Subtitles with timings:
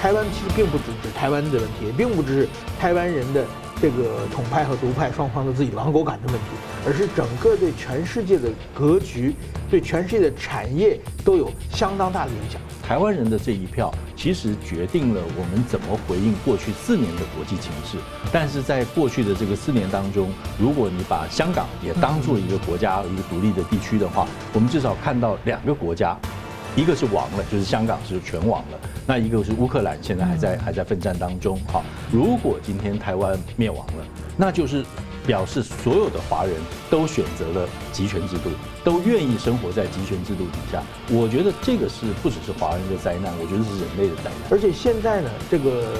[0.00, 3.44] 台湾其实并不只是台湾的问题，也并不只是台湾人的
[3.82, 6.46] 这个统派和独派双方的自己狼狗感的问题，
[6.86, 9.34] 而是整个对全世界的格局、
[9.70, 12.58] 对全世界的产业都有相当大的影响。
[12.82, 17.98] 台湾人的这一票，其实决定了我们怎么回应过去四年的国际情势。
[18.32, 26.18] 但是在过去的这个四年当中，如果你把香港也当做一个国家、一个独立的地区的话，我们至少看到两个国家。
[26.80, 28.80] 一个是亡了，就是香港是全亡了。
[29.06, 31.60] 那一个是乌克兰，现在还在还在奋战当中。
[31.70, 34.82] 好，如果今天台湾灭亡了，那就是
[35.26, 36.54] 表示所有的华人
[36.88, 38.48] 都选择了集权制度，
[38.82, 40.82] 都愿意生活在集权制度底下。
[41.10, 44.48] 我觉得这个是不只是华人的灾难，我觉得是人类的灾难。
[44.50, 45.92] 而且现在呢，这个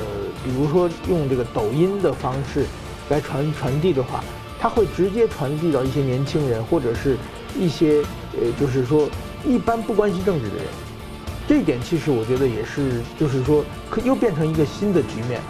[0.43, 2.65] 比如说用这个抖音的方式
[3.10, 4.24] 来传传递的话，
[4.59, 7.19] 它会直接传递到一些年轻人，或者是
[7.55, 8.02] 一些
[8.33, 9.07] 呃，就是说。
[9.45, 10.65] 一般不关心政治的人，
[11.49, 15.41] 这一点其实我觉得也是，就是说，可又变成一个新的局面。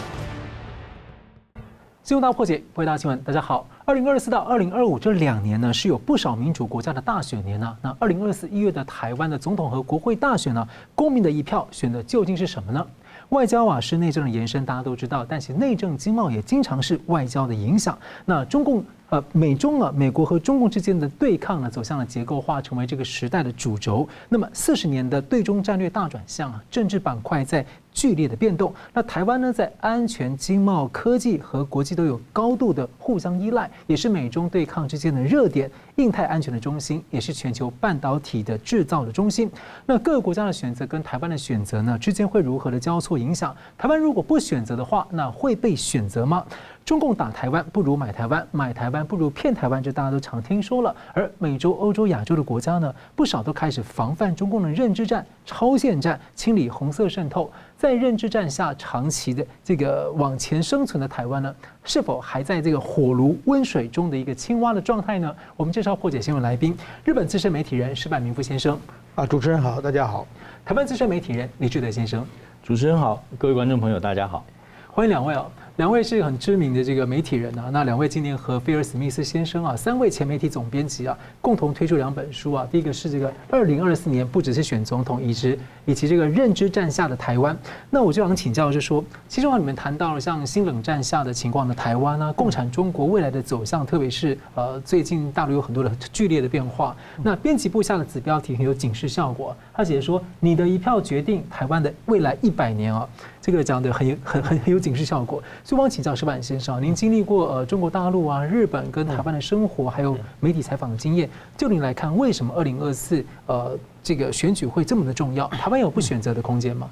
[2.05, 3.67] 新闻大破解，回答新闻，大家好。
[3.85, 7.77] 二零二四到二零二五这两年呢，是有不少民主国家的大选年呢。
[7.83, 12.87] 那二零二四一月的台湾的总统和国会大选呢，公民的一票选的究竟是什么呢？
[13.31, 17.99] 外交啊是内政的延伸，大家都知道，但是内政经贸也经常是外交的影响。
[18.25, 18.85] 那中共。
[19.11, 24.09] 呃，美中啊，美国和中共之间的对抗呢，走向了结构化，成为这个时代的主轴。
[24.29, 28.73] 那么四十年的对中战略大转向啊，政治板块在剧烈的变动。
[28.93, 39.51] 那台湾呢，在安全、经贸、科技和国际都有高度的互相依赖，也是美中对抗之间的热点，印太安全的中心，也是全球半导体的制造的中心。
[39.87, 43.55] 那各个国家的选择跟台湾的选择呢，之间会如何的交错影响？
[43.77, 46.45] 台湾如果不选择的话，那会被选择吗？
[46.85, 50.95] 中共打台湾不如买台湾，买台湾不如骗台湾，这大家都常听说了。
[51.13, 57.51] 而美洲、欧洲、亚洲的国家呢，不少都开始防范中共的认知战、超限战，清理红色渗透。
[57.81, 65.35] 在认知战下长期的这个往前生存的台湾呢，是否还在这个火炉温水中的一个青蛙的状态呢？
[65.57, 66.77] 我们介绍破解新闻来宾，
[67.07, 68.79] 日本资深媒体人石柏明夫先生。
[69.15, 70.27] 啊，主持人好，大家好。
[70.63, 72.23] 台湾资深媒体人李志德先生。
[72.63, 74.45] 主持人好，各位观众朋友大家好。
[74.89, 75.51] 欢迎两位哦。
[75.77, 82.69] 两位是很知名的这个媒体人啊，那两位今年和菲尔史密斯先生啊，三位前媒体总编辑啊，共同推出两本书啊。
[82.71, 85.59] 第一个是这个二零二四年不只是选总统，以及
[85.91, 87.57] 以及这个认知战下的台湾。
[87.91, 96.97] 那我就想请教，就是说，其中啊，你们谈到了像新冷战下的情况的台湾啊，共产中国未来的走向，特别是呃，最近大陆有很多的剧烈的变化。
[97.23, 103.09] 那编辑部下的子标题很有警示效果，他写说：“你的一票决定台湾的未来一百年啊。”
[103.43, 105.43] 这个讲的很有很很很有警示效果。
[105.65, 115.49] 所以，我想请教石板先生，您经历过呃中国大陆啊、日本跟台湾的生活，还有媒体采访的经验，就您来看，为什么二零二四呃这个选举会这么的重要？
[115.49, 116.91] 台湾有不选择的空间吗？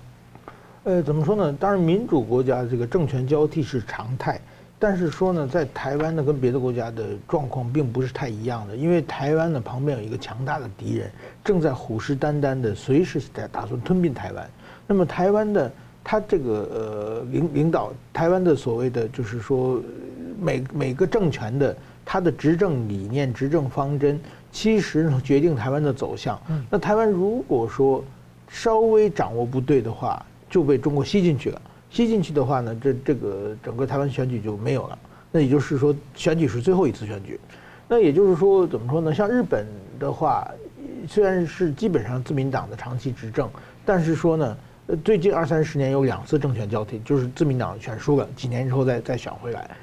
[0.85, 1.53] 呃，怎么说呢？
[1.59, 4.41] 当然，民主国家这个政权交替是常态，
[4.79, 11.11] 但是说呢，在台湾呢，跟别的国家的状况并不是太一样的，因为台湾呢旁边有一个强大的敌人，
[11.45, 14.51] 正在虎视眈眈的随时在打算吞并台湾。
[14.87, 15.71] 那么台湾的。
[16.11, 19.79] 他这个呃领领导台湾的所谓的就是说
[20.41, 24.19] 每每个政权的他的执政理念、执政方针，
[24.51, 26.41] 其实呢 决定台湾的走向。
[26.71, 28.05] 那台湾如果说
[28.49, 31.61] 稍微掌握不对的话，就被中国吸进去了。
[31.91, 34.99] 吸进去的话呢，这这个整个台湾选举就没有了。
[35.31, 37.39] 那也就是说，选举是最后一次选举。
[37.89, 39.15] 那也就是说，怎么说呢？
[39.15, 39.67] 像日本
[39.99, 40.51] 的话，
[41.07, 43.49] 虽然是基本上自民党的长期执政，
[43.85, 44.57] 但是说呢。
[45.05, 49.77] 最近二三十年有两次政权交替，就是自民党选输了，几年之后再再选回来，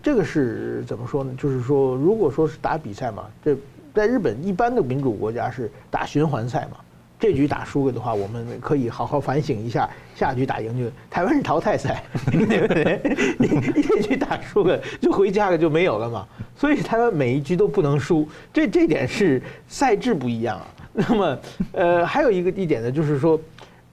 [0.00, 1.34] 这个是怎么说呢？
[1.36, 3.56] 就是说，如果说是打比赛嘛，这
[3.94, 6.78] 在日本一般的民主国家是打循环赛嘛，
[7.18, 10.90] 这局打输了的话，我们可以好好反省一下，下局打赢就。
[11.08, 13.00] 台湾是淘汰赛， 对不对？
[13.38, 13.48] 你
[13.82, 20.66] 这局打输了就回家了就没有了嘛，所以台湾每一局都不能输，这这点是赛制不一样啊。
[20.92, 21.38] 那么，
[21.72, 23.40] 呃，还有一个一点呢，就是说，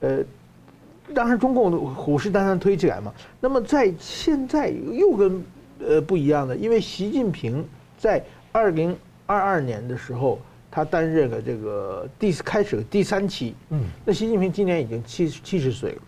[0.00, 0.18] 呃。
[1.14, 5.44] 当时中共虎视眈眈推起来嘛，那么在现在又跟
[5.86, 7.62] 呃不一样的，因为习近平
[7.98, 8.96] 在二零
[9.32, 10.38] 二二年的时候，
[10.70, 16.02] 他担任了这个第开始了第三期，嗯，那习近平今年已经七七十岁了，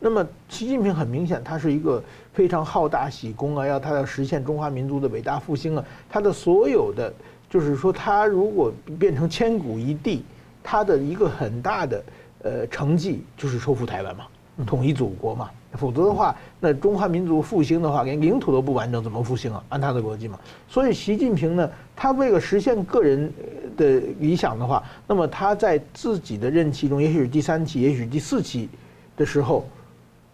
[0.00, 2.02] 那么习近平很明显他是一个
[2.32, 7.12] 非常好大喜功啊，要他要实现中华民族的伟大复兴啊，他的所有的
[7.50, 10.24] 就是说他如果变成千古一帝，
[10.62, 12.04] 他的一个很大的
[12.42, 14.26] 呃成绩就是收复台湾嘛。
[14.66, 19.64] 统一祖国嘛，否则的话，那中华民族复兴的话，连领土都不完整，怎么复兴啊？
[19.70, 20.38] 按他的逻辑嘛。
[20.68, 23.32] 所以习近平呢，他为了实现个人
[23.76, 28.68] 的理想的话，那么他在自己的任期中，也许是第三期，也许是第四期
[29.16, 29.66] 的时候，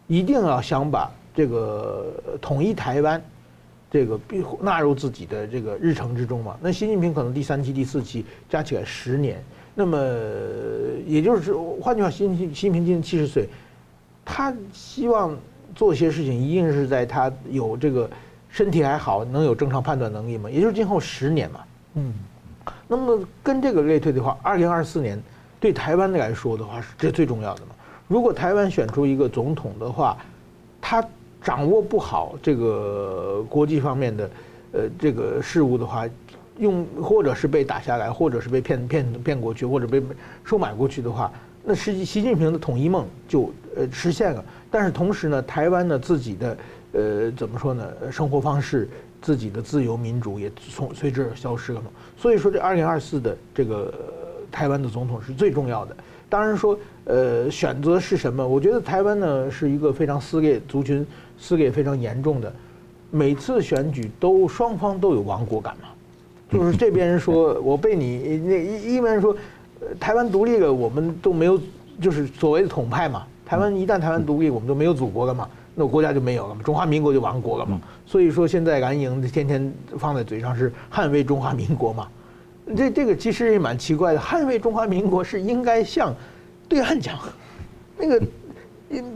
[0.07, 3.23] 一定要想把这个统一台湾
[3.91, 6.57] 这个必纳入自己的这个日程之中嘛。
[6.61, 9.43] 那习近平可能第三期、第四期加起来十年，
[9.75, 9.97] 那么
[11.07, 13.49] 也就是换句话，习习近平今年七十岁，
[14.31, 15.35] 他希望
[15.75, 18.09] 做些事情，一定是在他有这个
[18.51, 21.61] 身体还好，能有正常判断能力嘛，也就是今后十年嘛。
[21.95, 22.13] 嗯。
[22.87, 25.19] 那么跟这个类推的话，二零二四年
[25.59, 27.69] 对台湾来说的话是这最重要的嘛。
[28.07, 30.17] 如果台湾选出一个总统的话，
[30.79, 31.03] 他
[31.43, 34.31] 掌握不好这个国际方面的
[34.73, 36.07] 呃这个事务的话，
[36.59, 40.03] 用或者是被打下来，或者是被骗骗骗过去，或者被
[40.45, 41.33] 收买过去的话，
[41.65, 44.45] 那实际习近平的统一梦就呃实现了。
[44.71, 46.59] 但是同时呢，台湾的自己的
[46.93, 48.89] 呃怎么说呢，生活方式。
[49.21, 53.93] 自己的自由民主也从随之而消失了嘛，所以说这二零二四的这个
[54.49, 55.97] 台湾的总统是最重要的。
[56.29, 58.47] 当然说，呃，选择是什么？
[58.47, 61.05] 我觉得台湾呢是一个非常撕裂族群
[61.37, 62.55] 撕裂非常严重的，
[63.11, 65.89] 每次选举都双方都有亡国感嘛，
[66.53, 69.37] 就是这边人说我被你那一一边人说，
[69.99, 71.61] 台湾独立了，我们都没有，
[72.01, 73.25] 就是所谓的统派嘛。
[73.47, 75.49] 台湾一旦台湾独立，我们就没有祖国了嘛。
[75.75, 77.81] 那国家就没有了嘛，中华民国就亡国了嘛。
[78.05, 82.09] 所以说现在蓝营天天放在嘴上是捍卫中华民国嘛，
[82.77, 84.19] 这这个其实也蛮奇怪的。
[84.19, 86.13] 捍卫中华民国是应该向
[86.69, 87.17] 对岸讲，
[87.97, 88.21] 那个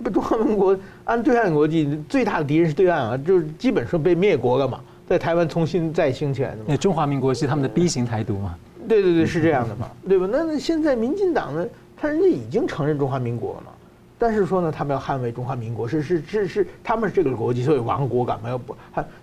[0.09, 6.65] 中华民国按对岸国际最大的敌人是对岸啊，就是基本上被灭国了嘛，在台湾重新再兴起来的嘛。
[6.69, 8.55] 那中华民国是他们的 B 型台独嘛？
[8.89, 10.29] 对对对，是这样的嘛，对吧？
[10.31, 13.73] 那那现在民进党呢，他人家已经承认中华民国了嘛。
[14.19, 18.77] 但是说呢，他们要捍卫中华民国，是是是是，他们是这个逻辑，所以亡国感嘛要不？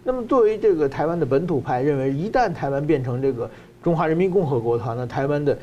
[0.03, 3.49] 那么作为这个台湾的本土派认为，一旦台湾变成这个
[3.81, 5.57] 中华人民共和国的话，那台湾的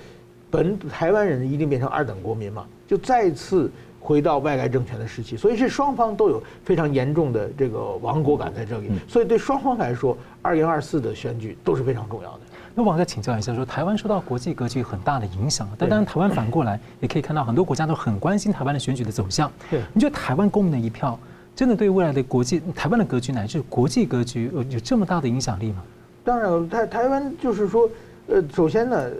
[0.50, 3.70] 本台湾人一定变成二等国民嘛，就再次
[4.00, 5.36] 回到外来政权的时期。
[5.36, 12.40] 所以是双方都有非常严重的这个亡国感在这里，所以对双方来说，二零二四的选举都是非常重要的。
[12.78, 19.50] 那我再请教一下说，说台湾受到国际格局很大的影响，但当然台湾反过来也可以看到很多国家都很关心台湾的选举的走向。
[19.70, 21.18] 对，你觉得台湾公民的一票
[21.54, 25.82] 真的对未来的国际台湾的格局乃至国际格局有有这么大的影响力吗？
[26.22, 27.88] 当然，台台湾就是说，
[28.26, 29.10] 呃，首先呢，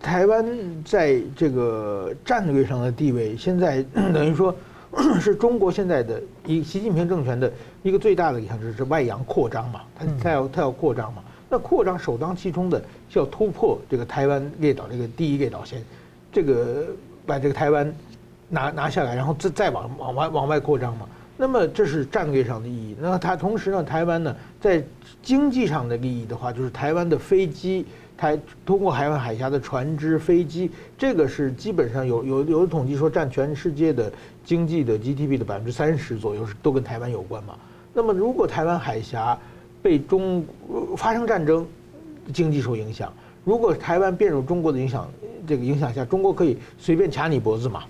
[0.00, 0.46] 台湾
[0.82, 3.84] 在这个战略上的地位，现在
[4.14, 4.56] 等于说
[5.20, 7.52] 是中国现在的一习近平政权的
[7.82, 11.22] 一个最大的影响就是外扬扩张嘛，他他要他要扩张嘛。
[11.48, 15.82] 那扩张首当其冲的就要突破这个台湾列岛这个第一列岛线，
[16.32, 16.86] 这个
[17.26, 17.94] 把这个台湾
[18.48, 21.06] 拿拿下来，然后再再往往外往外扩张嘛。
[21.36, 22.96] 那么这是战略上的意义。
[23.00, 24.82] 那它同时呢，台湾呢在
[25.22, 27.84] 经济上的利益的话，就是台湾的飞机，
[28.16, 34.12] 台通过台湾海峡的船只、飞机，这个是基本上有有有的统计说占全世界的
[34.44, 37.54] 经济的 GDP 的百分之三十左右，是都跟台湾有关嘛。
[37.92, 39.36] 那么如果台湾海峡
[39.84, 40.42] 被中
[40.96, 41.66] 发生战争，
[42.32, 43.12] 经济受影响。
[43.44, 45.06] 如果台湾变入中国的影响，
[45.46, 47.84] 这个影响下，中国可以随便掐你脖子嘛？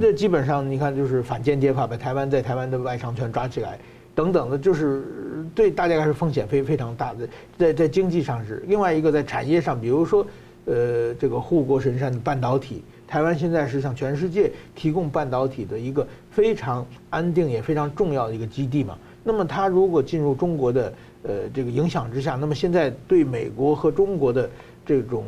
[0.00, 3.76] 这基本上你看就是反间谍法，把台湾在台湾的外商全抓起来，
[4.14, 5.04] 等等的，就是
[5.52, 7.28] 对大家来说风险非非常大的。
[7.58, 10.24] 在在经济上是另外一个，在产业上，比如说，
[10.66, 18.96] 呃，这个护国神山的半导体，台湾现在是向全世界提供半导体的一个非常安定也非常重要的一个基地嘛。
[19.24, 20.92] 那么它如果进入中国的
[21.22, 24.48] 呃，这个影响之下，那么现在对美国和中国的
[24.84, 25.24] 这种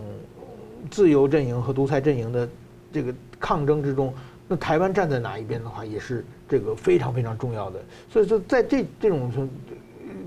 [0.90, 2.49] 自由阵营和独裁阵营的
[2.92, 4.14] 这个抗争之中，
[4.47, 7.80] 那台湾站在哪一边的话，也是这个非常非常重要的。
[8.11, 9.49] 所以说，在这这种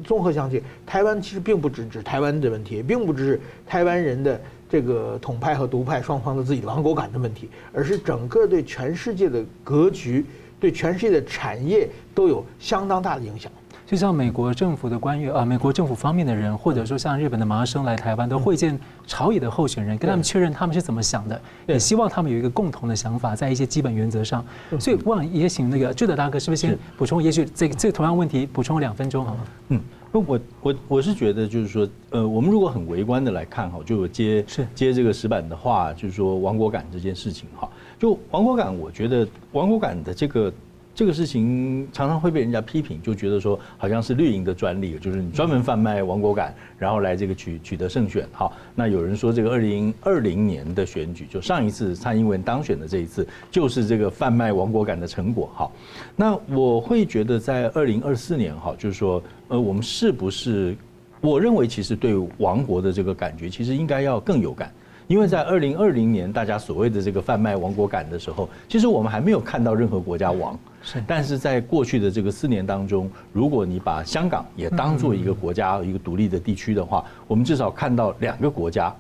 [0.03, 10.25] 综合相解，台湾其实并不只指台湾的问题，并不只是台湾人的这个统派和独派双方的自己的亡国感的问题，而是整个对全世界的格局、
[10.59, 13.51] 对全世界的产业都有相当大的影响。
[13.91, 24.45] 就像美国政府的官员啊，美国政府方面的人，或者说像日本的麻生来台湾，都会见朝野的候选人，跟他们确认他们是怎么想的，也希望他们有一个共同的想法，在一些基本原则上。
[24.79, 27.21] 所以，我想也请那个智德大哥，是不是先补充？
[27.21, 29.43] 也许这个这个同样问题补充两分钟好吗？
[29.67, 29.81] 嗯，
[30.13, 37.69] 我我我是觉得就是说，呃，我们如果很围观的来看哈，就接是接这个石板的话，就是说亡国感这件事情哈，
[37.99, 40.53] 就亡国感，我觉得亡国感的这个。
[40.93, 48.27] 这个事情常常会被人家批评，就觉得说好像是绿营的专利，就是你专门贩卖亡国感，然后来这个取取得胜选。
[48.33, 55.49] 好，那有人说这个二零二零年的选举，就上一次蔡英文当选的这一次，就是这个贩卖亡国感的成果。
[55.53, 55.71] 好，
[56.15, 60.75] 那我会觉得在二零二四年，哈，就是说，呃，我们是不是？
[61.21, 64.73] 我认为其实对亡国的这个感觉，其实应该要更有感。
[65.07, 70.57] 因为在二零二零年大家所谓的这个贩卖亡国感的时候，其实我们还没有看到任何国家亡。
[70.83, 78.93] 是，但是在过去的这个四年当中，如果你把香港也当做一个国家、一个独立的地区的话，我们至少看到两个国家。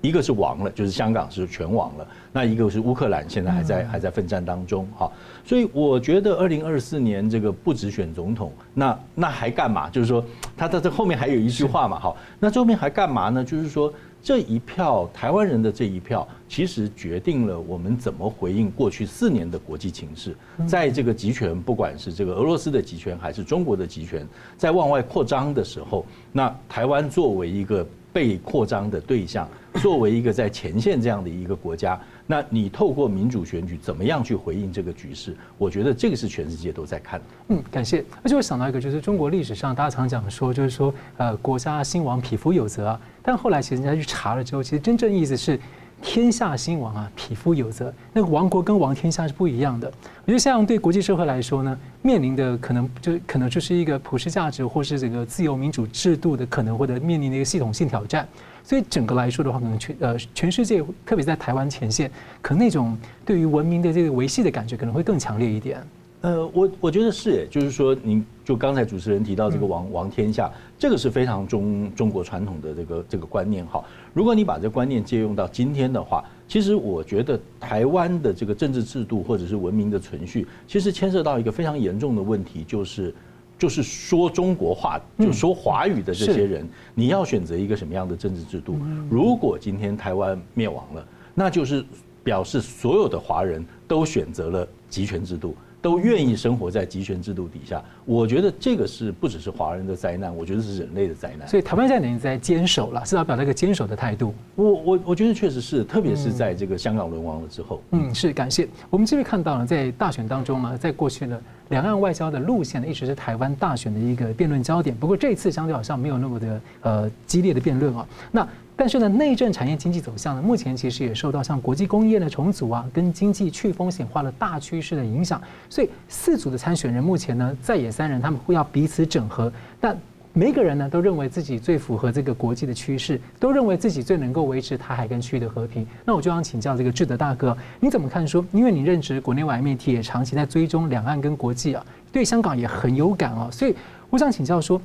[0.00, 2.04] 一个是亡了，就是香港是全亡了。
[2.32, 4.84] 那一个是乌克兰，现在还在还在奋战当中。
[4.98, 5.08] 哈，
[5.44, 9.88] 所以我觉得二零二四年这个不只选总统，那那还干嘛？
[9.90, 10.24] 就是说，
[10.56, 12.00] 他在这后面还有一句话嘛。
[12.00, 13.44] 哈，那后面还干嘛呢？
[13.44, 20.36] 就是说，这一票台湾人的这一票，其实决定了我们怎么回应过去四年的国际情势。
[20.66, 24.26] 在这个集权，不管是这个俄罗斯的集权还是中国的集权，
[24.56, 27.86] 在往外扩张的时候，那台湾作为一个。
[28.12, 35.34] 被扩张的对象，作为一个在前线这样的一个国家，那你透过民主选举怎么样去回应这个局势？
[35.56, 37.20] 我觉得这个是全世界都在看。
[37.48, 38.04] 嗯，感谢。
[38.22, 43.00] 而且我想到一个，就是中国历史上大家常讲说，就是说，呃，国家兴亡，匹夫有责啊。
[43.22, 45.58] 但后来其实人家去查了之后，其实真正意思是。
[46.02, 47.94] 天下兴亡啊，匹夫有责。
[48.12, 49.90] 那个亡国跟亡天下是不一样的。
[50.24, 58.28] 我觉得像对国际社会来说呢，面临的可能就可能就是一个普世价值或是这个自由民主制度的可能或者面临的一个系统性挑战。
[58.64, 65.80] 所以整个来说的话，可能全呃全世界，特别在台湾前线，可能那种对于文明的这个维系的感觉可能会更强烈一点。
[66.20, 73.82] 呃，我我觉得是，就是说，您就刚才主持人提到这个亡亡天下，这个是非常中中国传统的这个这个观念哈。
[74.14, 83.14] 如果你把这个观念借用到今天的话，其实我觉得台湾的这个政治制度或者是文明的存续，其实牵涉到一个非常严重的问题，就是
[83.58, 88.76] 就是说中国话就说华语的这些人，你要选择一个什么样的政治制度？
[89.08, 91.84] 如果今天台湾灭亡了，那就是
[92.22, 95.56] 表示所有的华人都选择了集权制度。
[95.82, 101.46] 都愿意生活在集权制度底下，我觉得这个是不只是华人的灾难，我觉得是人类的灾难。
[101.48, 104.32] 所以台湾现在等于在坚守了，至少表达一个坚守的态度。
[104.54, 107.82] 我我我觉得确实是，特别是在这个香港沦亡了之后。
[107.90, 108.68] 嗯，是感谢。
[108.88, 111.40] 我们这边看到了，在大选当中呢，在过去呢，
[111.72, 114.94] 两岸外交的路线呢，一直是台湾大选的一个辩论焦点。
[114.94, 118.06] 不过这次相对好像没有那么的呃激烈的辩论啊。
[118.30, 125.40] 那但是呢，内政产业经济走向呢，目前其实也受到像国际工业的重组啊，跟经济去风险化的大趋势的影响。
[125.70, 129.50] 所以四组的参选人目前呢，在野三人他们会要彼此整合，
[129.80, 129.96] 但
[130.34, 135.86] 每个人呢都认为自己最符合这个国际的趋势，都认为自己最能够维持台海跟区域的和平。
[136.04, 138.44] 那我就想请教这个志德大哥，你怎么看说？
[138.52, 143.74] 因为你任职国内外媒体，也长期在追踪两岸跟国际啊，对香港也很有感啊，所以
[144.08, 144.80] 我想请教说。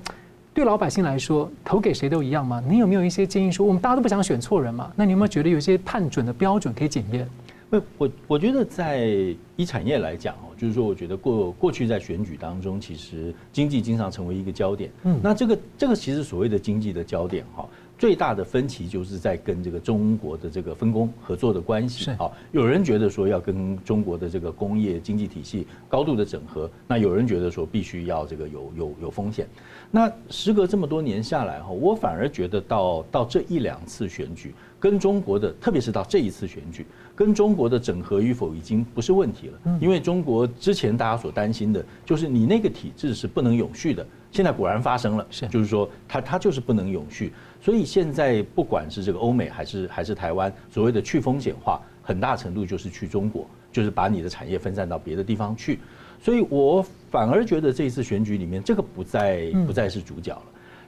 [0.54, 2.60] 对老百姓来说，投给谁都一样吗？
[2.68, 4.92] 你有没有一些建议说，我们大家都不想选错人嘛？
[4.96, 7.30] 那你有没有觉得有一些判准的标准可以检验？
[7.70, 9.06] 不，我我觉得在
[9.56, 14.92] 以产业来讲，就是说，我觉得过过去在选举当中，其实经济经常成为一个焦点。
[15.04, 17.68] 嗯，那这个这个其实所谓的经济的焦点哈。
[17.98, 22.12] 最大的分歧就是在跟这个中国的这个分工合作的关系。
[22.12, 29.48] 好，有人觉得说要跟中国的这个工业经济体系高度的整合，那有人觉得说必须要这个有有有风险。
[29.89, 36.86] 那时隔这么多年下来哈，我反而觉得到到这一两次选举跟中国的，特别是到这一次选举
[37.16, 44.06] 跟中国的整合与否已经不是问题了，因为中国之前大家所担心的就是你那个体制是不能永续的。
[44.30, 45.48] 现在果然发生了，是。
[45.48, 47.32] 就是说，它它就是不能永续，
[47.68, 55.78] 所以现在不管是这个欧美还是还是台湾，所谓的去风险化，很大程度就是去中国，就是把你的产业分散到别的地方去，
[56.18, 56.82] 所以我
[57.12, 60.44] 反而觉得这一次选举里面，这个不再不再是主角了。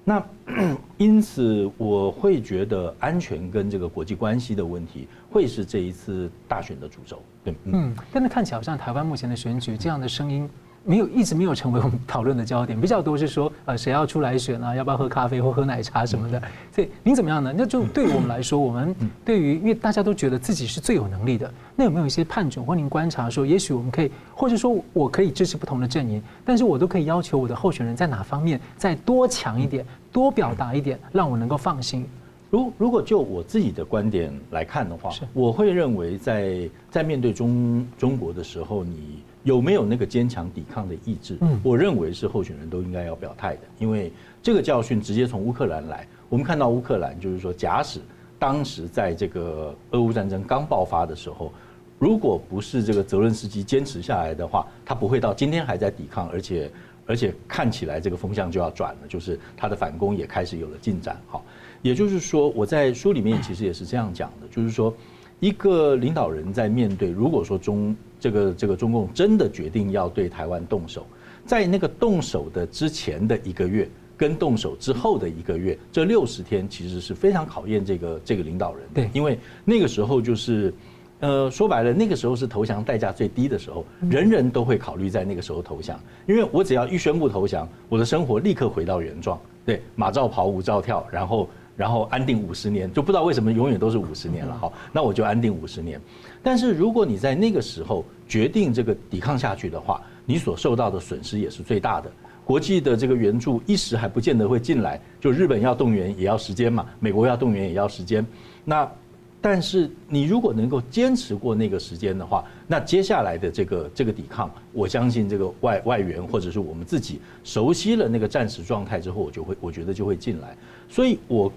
[0.06, 0.26] 那
[0.96, 7.22] 因此我会觉得安全跟这个国际关系的问题会是这一次大选的主轴。
[7.44, 10.50] 对，嗯，但是看起来好像台湾目前的选举这样的声音。
[10.84, 14.74] 没有，一直没有成为我们讨论的焦点，比较多是说，呃，谁要出来选啊？
[14.74, 16.42] 要不要喝咖啡或喝奶茶什么的？
[16.72, 17.54] 所以您怎么样呢？
[17.56, 32.08] 那就对我们来说，我们对于因为大家都觉得自己是最有能力的，那有没有一些判准或您观察说，也许我们可以，或者说我可以支持不同的阵营，但是我都可以要求我的候选人在哪方面再多强一点，多表达一点，让我能够放心。
[32.50, 39.20] 如如果就我自己的观点来看的话，我会认为在在面对中中国的时候，你。
[39.44, 41.38] 有没有那个坚强抵抗的意志？
[41.42, 44.12] 嗯，我认为是候选人都应该要表态的，因为
[44.44, 46.08] 这个教训直接从乌克兰来。
[46.28, 48.00] 我们看到乌克兰，就是说，假使
[48.38, 51.52] 当时在这个俄乌战争刚爆发的时候，
[51.98, 56.72] 如果不是这个泽伦斯基坚持下来的话，他不会到今天还在抵抗，而且
[57.06, 61.20] 而且看起来这个风向就要转了，就是他的反攻也开始有了进展。
[61.28, 61.44] 好，
[61.82, 64.94] 也就是说，我在书里面其实也是这样讲的，就是说，
[65.40, 67.96] 一个领导人在面对，如果说中。
[68.22, 71.08] 这个这个中共真的决定要对台湾动手，
[71.46, 78.86] 在那个动手的之前的一个月，跟动手之后的一个月，这六十天其实是非常考验这个这个领导人。
[78.94, 80.74] 对，因为那个时候就是，
[81.22, 89.40] 呃，说白了，那个时候是投降代价最低的时候，人人都会考虑在那个时候投降，因为我只要一宣布投降，我的生活立刻回到原状。
[89.66, 91.48] 对，马照跑，舞照跳，然后
[91.80, 94.58] 然后安定五十年，就不知道为什么永远都是五十年了。
[94.58, 95.98] 好，那我就安定五十年。
[96.44, 102.12] 但是如果你在那个时候决定这个抵抗下去的话，你所受到的损失也是最大的。
[102.44, 108.26] 国际的这个援助一时还不见得会进来，就日本要动员也要时间嘛，美国要动员也要时间。
[108.66, 108.92] 那
[109.40, 120.58] 但是你如果能够坚持过那个时间的话，那接下来的这个这个抵抗，我相信这个外外援或者是我们自己熟悉了那个战时状态之后，我就会我觉得就会进来。
[120.90, 121.50] 所以我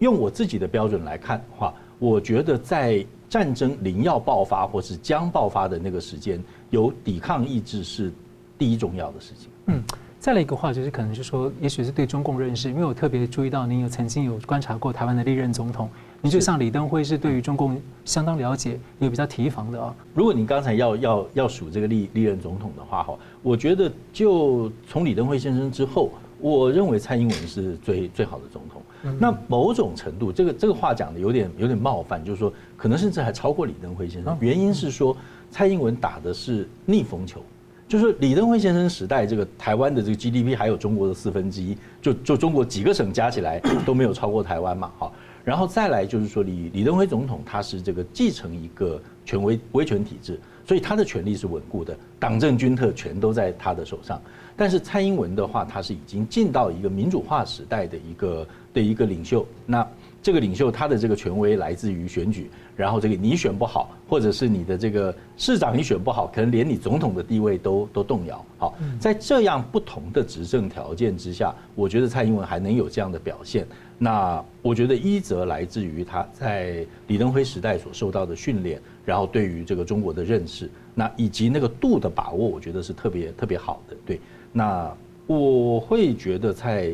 [0.00, 3.06] 用我自己的标准来看的话，我觉得在。
[3.30, 8.12] 战争临要爆发或是将爆发的那个时间，有抵抗意志是
[8.58, 9.48] 第一重要的事情。
[9.66, 9.80] 嗯，
[10.18, 15.88] 再来一个话就是，可能就是说，也许是对中共认识，因为我特别注意到您有曾经有观察过台湾的历任总统，
[16.20, 19.94] 您就像李登辉是对于中共相当了解，也比较提防的啊。
[20.12, 26.10] 如果你刚才要要要数这个历历任总统的话，哈，我觉得就从李登辉先生之后。
[26.42, 28.80] 我认为蔡英文是最最好的总统。
[29.18, 34.36] 那某种程度，这个这个话讲的有点有点冒犯，就是说可能甚至还超过李登辉先生。
[34.40, 35.16] 原因是说
[35.50, 37.42] 蔡英文打的是逆风球，
[37.88, 44.90] 就是李登辉先生时代，这个台湾的这个 GDP 还有中国的四分之一，就就中国几个省加起来 都没有超过台湾嘛。
[44.98, 45.12] 好，
[45.44, 54.20] 然后再来就是说李李登辉总统他是这个继承一个权威威权体制，所以他的权力是稳固的，党政军特全都在他的手上。
[54.56, 59.46] 但是蔡英文的话，他是已经进到一个民主化时代的一个的一个领袖。
[59.66, 59.86] 那
[60.22, 68.44] 这个领袖他的这个权威来自于选举，然后这个你选不好，或者是你的这个市长你选不好，可能连你总统的地位都都动摇。
[68.58, 73.66] 好，在这样不同的执政条件之下，我觉得蔡英文还能有这样的表现。
[73.96, 83.96] 那我觉得一则来自于他在李登辉时代所受到的训练，然后对于这个中国的认识，那以及那个度的把握，我觉得是特别特别好的。
[84.04, 84.20] 对。
[84.52, 84.94] 那
[85.26, 86.92] 我会觉得在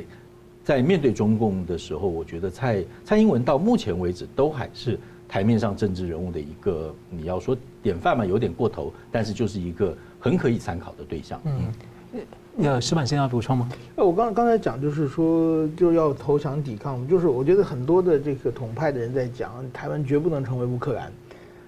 [0.67, 11.41] 在面对中共的时候，我觉得蔡蔡英文到目前为止都还是台面上政治人物的一个，你要说典范嘛，有点过头，但是就是一个很可以参考的对象。
[11.45, 12.21] 嗯，
[12.59, 13.69] 要矢板先要补充吗？
[13.95, 21.13] 我刚刚才讲就是说就要投降抵抗，就是我觉得很多的这个统派的人在讲，台湾绝不能成为乌克兰。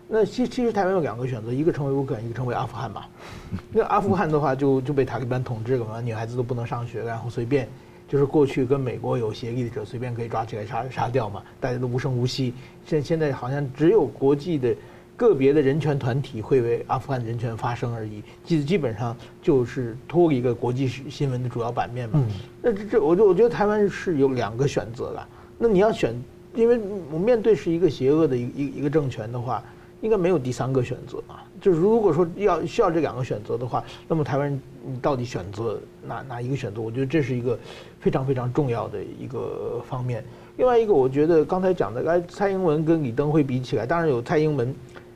[0.09, 3.05] 那其其实台湾有两个选择，一个成为乌克兰，一个成为阿富汗嘛。
[3.71, 7.69] 那阿富汗的话就就被塔利班统治了嘛，女孩子都不能上学，然后随便
[8.09, 12.55] 就是过去跟美国有协议的者随便可以抓起来杀杀掉嘛，大家都无声无息。
[12.87, 14.75] 现现在好像只有国际的
[15.15, 22.25] 个别的人权团体会为阿富汗人权发声而已，基基本上就是脱离一个国际新闻的主要版面嘛。
[22.63, 25.29] 那这这我就我觉得台湾是有两个选择的。
[25.59, 26.15] 那你要选，
[26.55, 26.81] 因为
[27.13, 29.63] 我面对是一个邪恶的一一一个政权的话。
[30.01, 31.43] 应该没有第三个选择啊！
[31.61, 36.81] 就是如果说要需要这两个选择的话，那么台湾人你到底选择哪哪一个选择？
[36.81, 37.59] 我觉得这是一个
[38.01, 40.25] 非常非常重要的一个方面。
[40.57, 44.75] 另外一个，我觉得刚才讲的，哎，蔡英文跟李登辉比起来，当然有蔡英文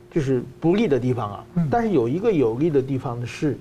[0.09, 1.45] 就是不利的地方啊。
[1.69, 3.57] 但是有一个有利的地方的是，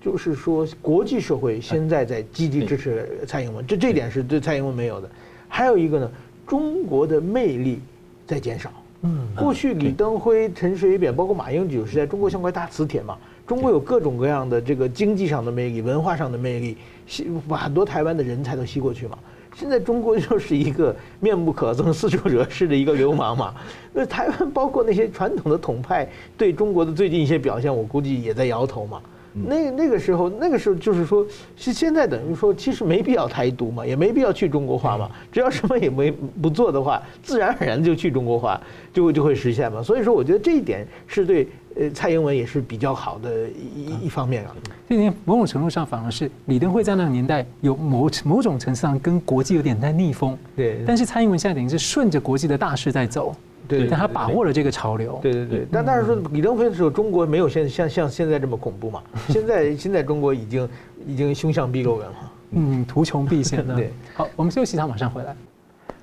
[0.00, 5.10] 就是说国际社会现在在积极支持蔡英文，这这点是对蔡英文没有的。
[5.48, 6.10] 还有一个呢，
[6.46, 7.80] 中国的魅力
[8.26, 8.70] 在减少。
[9.02, 13.16] 嗯，过去李登辉、陈水扁，包括马英九，是在中国像块大磁铁嘛。
[13.46, 16.76] 中国有各种各样的这个经济上的魅力、文化上的魅力，
[17.08, 19.18] 吸把很多台湾的人才都吸过去嘛。
[19.56, 23.52] 现在中国就是一个面目可憎、四处惹事的一个流氓嘛。
[23.92, 29.00] 那台湾包括那些传统的统派，对中国的最近一些表现，我估计也在摇头嘛。
[29.32, 31.24] 那那个时候，那个时候就是说，
[31.56, 35.08] 是现在等于说，其实没必要台独嘛，也没必要去中国化嘛。
[35.30, 38.60] 只要什么也没不做的话，自然而然就去中国化，
[38.92, 39.82] 就就会实现嘛。
[39.82, 41.46] 所以说，我觉得这一点是对
[41.78, 44.54] 呃蔡英文也是比较好的一一方面啊。
[44.88, 50.82] 这点某种程度上反而是李登辉在那个年代有某某种程度上跟国际有点在逆风，对。
[50.86, 53.34] 但是蔡英文现在等于是顺着国际的大势在走。
[53.66, 55.18] 对，但他把握了这个潮流。
[55.22, 59.02] 对对对，但但是说李登辉的时候，中国没有现像像现在这么恐怖嘛？
[59.28, 60.68] 现在现在中国已经
[61.06, 62.12] 已经凶相毕露了。
[62.52, 63.74] 嗯，图穷匕见的。
[63.74, 65.36] 对，好，我们休息一下，马上回来。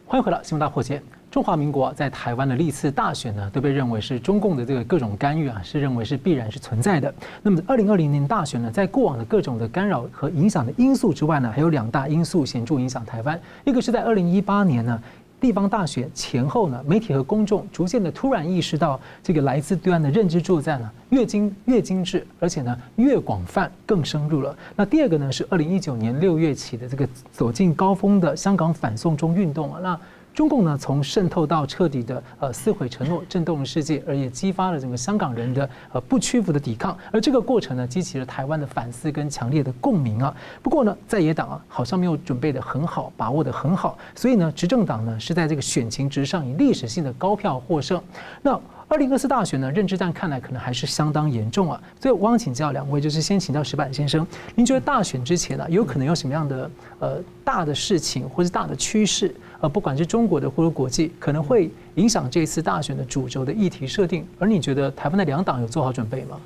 [0.06, 1.02] 欢迎回到，新闻大破解。
[1.36, 7.14] 中华民国在台湾的历次大选呢，都被认为是中共的这个各种干预啊，是认为是必然是存在的。
[7.44, 13.38] 那么，二零二零年大选呢，在过往的各种的干扰和影响的因素之外呢，还有两大因素显著影响台湾。
[13.66, 14.98] 一个是在二零一八年呢。
[15.42, 24.58] 地方大选前后呢，媒体和公众逐渐的突然意识到，这个来自对岸的认知作战呢，越精越精致，而且呢越广泛、更深入了。
[24.74, 30.00] 那第二个呢，是二零一九年六月起的这个走进高峰的香港反送中运动啊，那。
[30.36, 36.96] 中共呢，从渗透到彻底的呃撕毁承诺，震动了世界，而也激发了整个香港人的呃不屈服的抵抗。
[37.10, 40.36] 而这个过程呢，激起了台湾的反思跟强烈的共鸣啊。
[40.62, 48.02] 不过呢，在野党啊，好像没有准备得很好，把握得很好，所以呢，执政党呢是在这个选情之上以历史性的高票获胜。
[48.42, 48.60] 那。
[48.88, 56.70] 二零二四大选呢，认知战看来可能还是相当严重啊，所以我想请教两位，就是先请教石板先生，您觉得大选之前呢，有可能有什么样的
[57.00, 59.34] 呃大的事情或是大的趋势，
[59.66, 64.24] 呃，不管是中国的或者国际，可能会影响这次大选的主轴的议题设定？
[64.38, 66.40] 而你觉得台湾的两党有做好准备吗？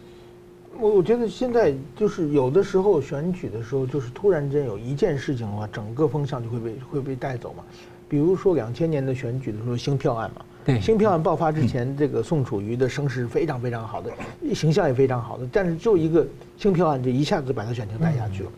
[0.80, 7.64] 我我觉得现在就是有的时候选举的时候，就是突然间有一件事情的话，整个风向就会被会被带走嘛。
[8.08, 10.46] 比如说两千年的选举的时候，兴票案嘛。
[10.64, 14.10] 对，兴票案爆发之前，这个宋楚瑜的声势非常非常好的，
[14.56, 16.26] 形象也非常好的，但是就一个
[16.58, 18.52] 新票案，就一下子把他选情带下去了。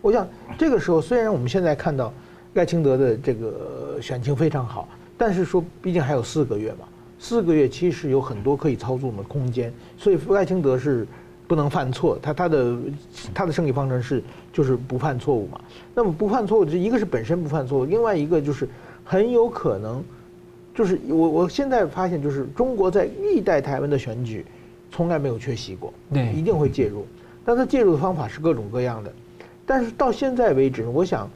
[0.00, 0.26] 我想
[0.56, 2.10] 这个时候，虽然我们现在看到
[2.56, 6.88] 赖清德的这个选情非常好，但是说毕竟还有四个月嘛，
[7.18, 11.06] 四个月其实有很多可以操纵的空间，所以赖清德是
[11.46, 12.76] 不能犯错，他他的
[13.34, 15.60] 他的胜利方程式就是不犯错误嘛。
[15.94, 18.68] 那么不犯错误，这一个是本身不犯错误，另外一个就是
[19.04, 20.02] 很有可能。
[20.74, 24.44] 就是我我现在发现，就是中国在历代台湾的选举，
[24.90, 27.06] 从来没有缺席过，对，一定会介入，
[27.46, 29.10] 但他介入的方法是各种各样的，
[29.64, 31.30] 但是到现在为止，我想，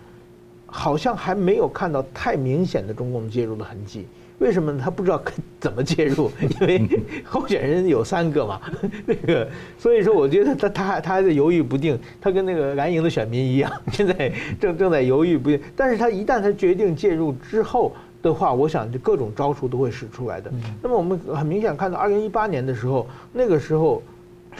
[0.70, 4.06] 好像还没有看到太明显的中共介入的痕迹。
[4.38, 4.80] 为什么呢？
[4.82, 5.22] 他不知道
[5.60, 6.30] 怎么介入，
[6.60, 6.88] 因为
[7.24, 8.60] 候选人有三个嘛，
[9.04, 9.46] 那个，
[9.78, 15.60] 所以说我觉得他他还他还在犹豫不定，他跟那个蓝营的选民一样，现在正正在犹豫不定。
[15.76, 17.92] 但是他一旦他决定介入之后。
[18.22, 20.52] 的话，我想就各种招数都会使出来的。
[20.82, 24.02] 那么我们很明显看到，二零一八年的时候，那个时候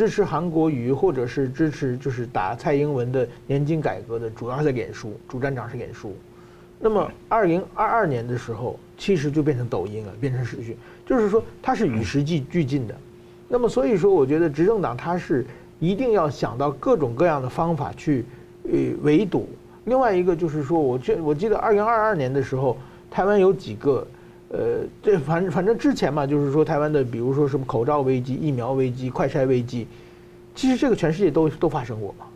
[0.01, 6.17] 支持韩国瑜或者是支持就是打蔡英文的年金改革的，主要是在脸书，主战场是脸书。
[6.79, 12.95] 那么二零二二年的时候，其实就变成抖音了，变成视讯，就是说它是与时俱俱进的。
[13.47, 15.45] 那么所以说，我觉得执政党它是
[15.79, 18.25] 一定要想到各种各样的方法去
[18.65, 19.47] 呃围堵。
[19.85, 22.75] 另外一个就是说，我记我记得二零二二年的时候。
[23.13, 24.07] 台湾有几个，
[24.53, 29.87] 呃，这反正反正之前嘛，就是说台湾的，比如说什么口罩危机、疫苗危机、快筛危机，
[30.57, 32.27] 其实这个全世界都都发生过嘛，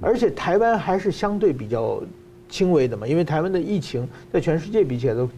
[0.00, 2.02] 而且台湾还是相对比较
[2.48, 5.30] 轻微的嘛，因为台湾的疫情在全世界比起来都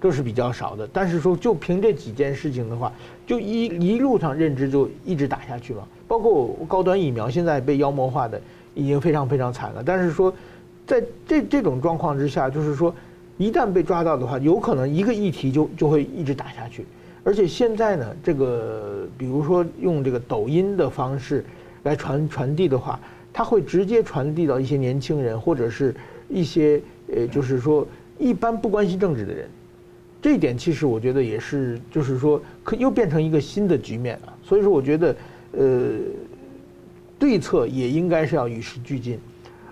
[0.00, 0.88] 都是比较少的。
[0.92, 2.92] 但是说就凭这几件事情的话，
[3.26, 8.40] 就一一路上认知就一直打下去嘛，包括高端疫苗现在被妖魔化的
[8.74, 9.82] 已经非常非常惨了。
[9.84, 10.32] 但是说
[10.86, 12.94] 在这这种状况之下，就是说。
[13.36, 16.84] 一旦被抓到的话，有可能一个议题就就会一直打下去，
[17.24, 21.44] 而且现在呢，这个比如说用这个抖音的方式
[21.82, 23.00] 来传传递的话，
[23.32, 25.94] 它会直接传递到一些年轻人或者是
[26.28, 26.80] 一些
[27.12, 27.86] 呃，就是说
[28.18, 29.48] 一般不关心政治的人，
[30.22, 34.32] 这一点其实我觉得也是，就是说可又变成一个新的局面了。
[34.42, 35.16] 所以说，我觉得
[35.52, 35.90] 呃，
[37.18, 39.18] 对策也应该是要与时俱进。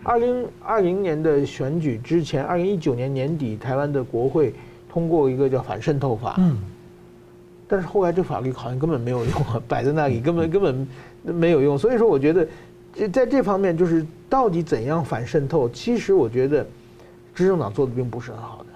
[0.05, 4.53] 二零二零年的选举之前，二零一九年年底，台湾的国会
[4.89, 6.37] 通过一个叫反渗透法。
[6.39, 6.59] 嗯。
[7.69, 10.87] 但是后来这法律好像根本没有用啊， 摆在那里根本根本
[11.35, 11.79] 没有用。
[11.79, 12.47] 所以说，我觉得
[12.95, 16.67] 这在这方面，就是到底怎样反渗透，其实我觉得
[17.35, 18.67] 执政党做的并不是很好的。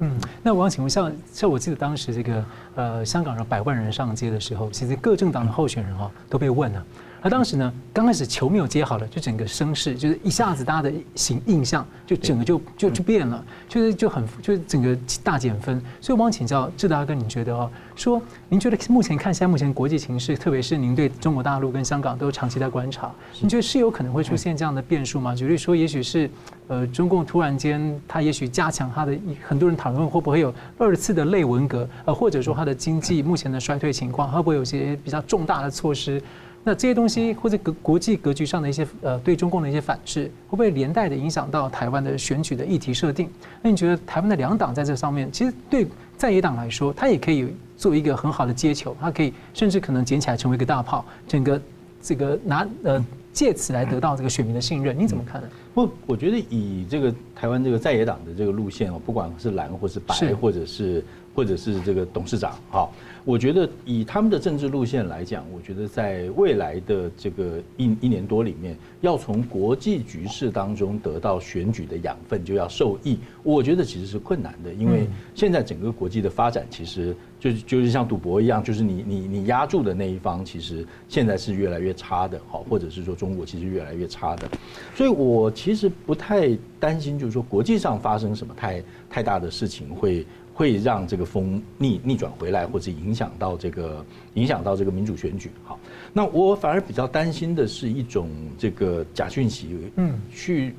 [0.00, 6.84] 嗯，那我想请问，像像我记得当时这个呃香港的百万人上街的时候，其实各政党的候选人哦都被问了。
[7.20, 15.82] 而当时呢，刚开始球没有接好了，就整个声势就是一下子大家的形印象就整个就就就变了，就是就很就是整个大减分。
[16.00, 25.34] 所以我想请教志大哥，你觉得哦，说您觉得目前看现在目前国际形势，特别是您对中国大陆跟香港都长期在观察，你觉得是有可能会出现这样的变数吗？
[25.34, 26.30] 举例说，也许是
[26.68, 36.22] 呃中共突然间他也许加强他的，很多人讨论会不会有二次的类文革，呃或者说他的经济目前的衰退情况，会不会有些比较重大的措施？
[36.64, 43.28] 那这些东西或者国国际格局上的一些呃对中共的一些反制，会不会连带的影响到台湾的选举的议题设定？
[43.62, 51.60] 那你觉得台湾的两党在这上面，其实对在野党来说，它也可以做一个很好的接球，它可以甚至可能捡起来成为一个大炮，整个
[52.02, 55.48] 这个拿呃借此来得到这个选民的信任，你怎么看呢？
[55.74, 62.88] 不，我觉得以这个台湾这个在野党的这个路线哦，不管是蓝或是白，或者是或者是这个董事长，哈，
[63.24, 77.14] 我觉得以他们的政治路线来讲，我觉得在未来的这个一一年多里面，要从国际局势当中得到选举的养分，就要受益，我觉得其实是困难的，因为现在整个国际的发展其实。
[77.40, 84.48] 就就是像赌博一样，就是你你你压住的那一方，其实现在是越来越差的，好，或者是说中国其实越来越差的，
[84.92, 90.26] 所以我其实不太担心，就是说国际上发生什么太太大的事情，会
[90.58, 95.52] 会让这个风逆逆转回来，或者影响到这个影响到这个民主选举。
[95.62, 95.78] 好，
[96.12, 100.74] 那我反而比较担心的是一种这个假讯息，嗯，去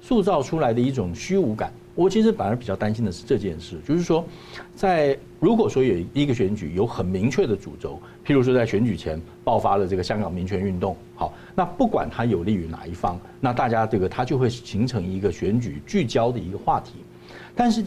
[0.00, 1.72] 塑造出来的一种虚无感。
[1.96, 4.24] 我其实反而比较担心的是这件事，就是说，
[4.76, 16.92] 在如果说有一个选举有很明确的主轴，譬如说在选举前爆发了这个香港民权运动，好，那不管它有利于哪一方，那大家这个它就会形成一个选举聚焦的一个话题。
[17.56, 17.82] 但是，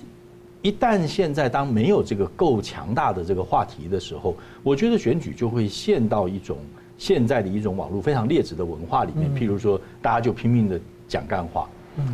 [0.62, 6.58] 一旦现在当没有这个够强大的这个话题的时候，我觉得选举就会陷到一种
[6.98, 11.70] 现在的一种网络非常劣质的文化里面，譬如说大家就拼命的讲干话，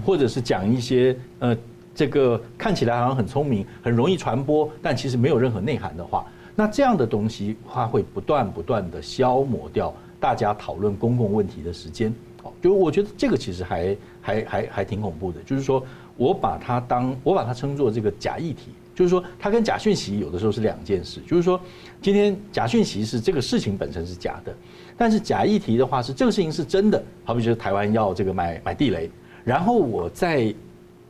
[0.06, 1.58] 或者是讲一些呃。
[1.98, 12.14] 这个看起来好像很聪明，很容易传播，但其实没有任何内涵的话，那这样的东西它会不断不断的消磨掉大家讨论公共问题的时间。
[12.44, 15.40] 哦，就我觉得这个其实还还还还挺恐怖的。
[15.44, 15.82] 就是说
[16.18, 21.20] 我把它当我把它称作这个假议题，就是说它跟假讯息有的时候是两件事。
[21.28, 21.60] 就是说
[22.02, 24.56] 今天假讯息是这个事情本身是假的，
[24.98, 27.04] 但是假议题的话是这个事情是真的。
[27.24, 29.10] 好比就是台湾要这个买买地雷，
[29.44, 30.54] 然后我再。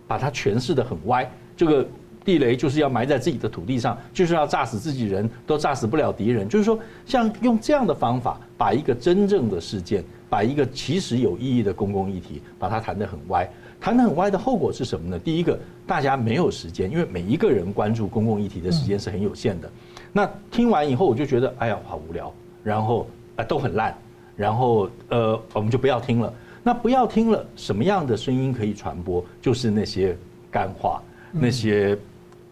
[0.07, 1.83] 把它诠释得很歪，这个
[2.23, 6.47] 地雷就是要埋在自己的土地上，就是要炸死自己人，都炸死不了敌人。
[6.47, 13.49] 就是说，像用这样的方法，把一个真正的事件，把一个其实有意义的公共议题，把它谈得很歪。
[13.85, 15.19] 谈得很歪的后果是什么呢？
[15.19, 19.69] 第一个，大家没有时间，因为每一个人关注公共议题的时间是很有限的。
[20.11, 23.95] 那听完以后，我就觉得，哎呀，好无聊，然后啊都很烂，
[24.35, 26.33] 然后呃，我们就不要听了。
[26.63, 29.23] 那不要听了，什么样的声音可以传播？
[29.39, 30.17] 就是那些
[30.49, 30.99] 干话，
[31.31, 31.95] 那些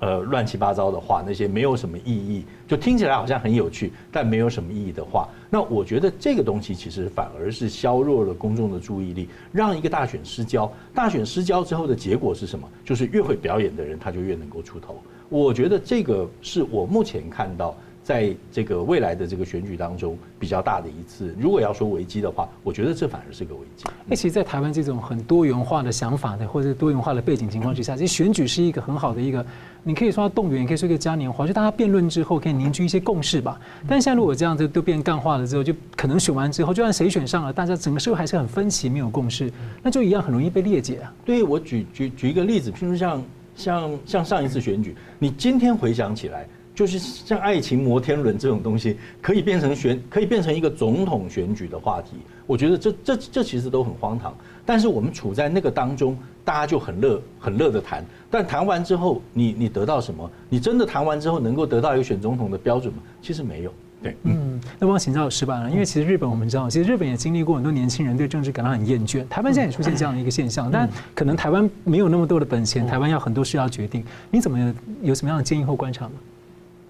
[0.02, 5.28] 呃乱七八糟的话，那些没有什么意义，就听起来好像很有趣，但没有什么意义的话。
[5.54, 10.68] 那我觉得这个东西其实反而是削弱了公众的注意力，让一个大选失焦。
[10.96, 12.68] 大选失焦之后的结果是什么？
[12.84, 15.00] 就是越会表演的人，他就越能够出头。
[15.30, 17.76] 我觉得这个是我目前看到。
[18.04, 23.86] 在这个未来的这个选举当中，比较大的一次，如果要说危机的话，我觉得这反而是个危机。
[24.06, 29.46] 那其实，在台湾这种很多元化的想法的，或者多元化的背景情况之下，其实选举是一个很好的一个，
[29.84, 33.60] 你可以说动员，也可以说一个嘉年华，就大家辩论之后可以凝聚一些共识吧。
[33.88, 41.14] 但现在如果这样子都变干化了之后，就可能选完之后，就算谁选上了，大家整个社会还是很分歧，没有共识，那就一样很容易被裂解啊。
[41.26, 43.24] 对，我举举举一个例子，譬如像
[43.56, 46.48] 像像上一次选举，你今天回想起来。
[46.76, 52.14] 就是像爱情摩天轮这种东西，可以变成选，可以变成一个总统选举的话题。
[52.48, 54.36] 我觉得这这这其实都很荒唐。
[54.66, 58.04] 但是我们处在那个当中，大家就很乐很乐的谈。
[58.32, 60.30] 但谈完之后，你你得到什么？
[60.50, 63.00] 你真的谈完之后能够得到一个选总统的标准吗？
[63.22, 63.74] 其实没有。
[64.02, 64.60] 对，嗯。
[64.80, 69.28] 那我想请教矢板了，因为其实日本我们知道，其实日本也经历过很多年轻人对政治感到很厌倦。
[69.28, 74.04] 台湾现在也出现这样的一个现象，但可能台湾没有那么多的本钱，台湾要很多事要决定。
[74.32, 76.12] 你怎么有什么样的建议或观察吗？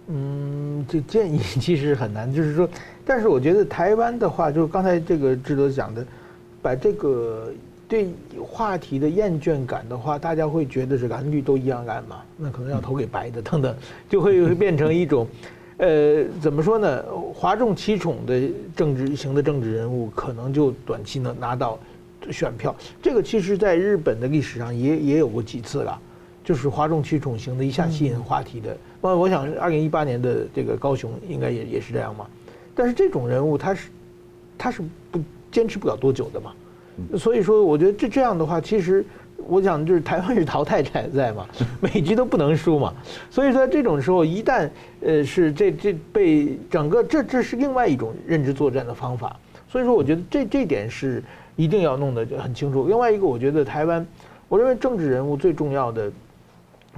[0.07, 2.67] 嗯，这建议其实很难，就是说，
[3.05, 6.05] 但是我觉得台湾的话，就是刚才这个志德讲的，
[6.63, 7.51] 把这个
[7.87, 8.09] 对
[8.41, 13.75] 话题的厌倦感的话，大家会觉得是蓝绿都一样蓝嘛，那可能要投给白的等等，
[14.09, 15.27] 就会变成一种，
[15.77, 17.03] 呃，怎么说呢？
[17.33, 21.77] 哗众取宠的政治型的政治人物，可能就短期能拿到
[22.31, 22.73] 选票。
[23.01, 25.99] 这个其实在日本的历史上也也有过几次了。
[26.45, 28.75] 就是哗众取宠型的，一下吸引话题的。
[29.01, 32.27] 那我想，二零一八年的这个高雄应该也也是这样嘛。
[32.75, 33.89] 但是这种人物，他是
[34.57, 35.21] 他是不
[35.53, 36.51] 坚持不了多久的嘛。
[37.17, 39.05] 所以说，我觉得这这样的话，其实
[39.37, 41.47] 我想就是台湾是淘汰赛嘛，
[41.79, 42.93] 每局都不能输嘛。
[43.29, 44.69] 所以说这种时候，一旦
[45.01, 49.39] 呃是这这被整个这这是另外一种认知作战的方法。
[49.69, 51.23] 所以说，我觉得这这点是
[51.55, 52.85] 一定要弄得很清楚。
[52.87, 54.05] 另外一个，我觉得台湾，
[54.49, 56.11] 我认为政治人物最重要的。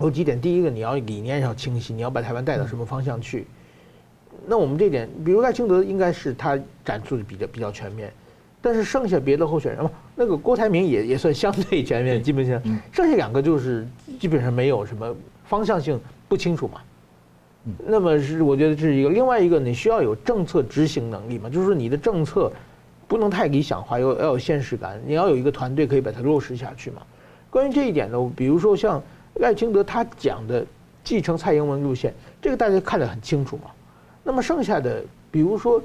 [0.01, 3.47] 有几点，第一个你要理念上清晰，你要把台湾带到什么方向去。
[4.45, 8.11] 那我们这点，比如赖清德应该是他展出的比较比较全面，
[8.65, 12.59] 但是剩下别的候选人嘛，那个郭台铭也也算相对全面，基本上
[12.91, 13.87] 剩下两个就是
[14.19, 16.81] 基本上没有什么方向性不清楚嘛。
[17.85, 22.51] 那么是我觉得这是一个，另外一个你需要有政策执行能力嘛，就是说你的政策
[23.07, 27.03] 不能太理想化，要要有现实感，你要有一个团队可以把它落实下去嘛。
[27.51, 28.99] 关于这一点呢，比如说像
[29.35, 30.65] 赖清德他讲的
[31.03, 33.69] 继承蔡英文路线，这个大家看得很清楚嘛。
[34.23, 35.79] 那么剩下的，比如说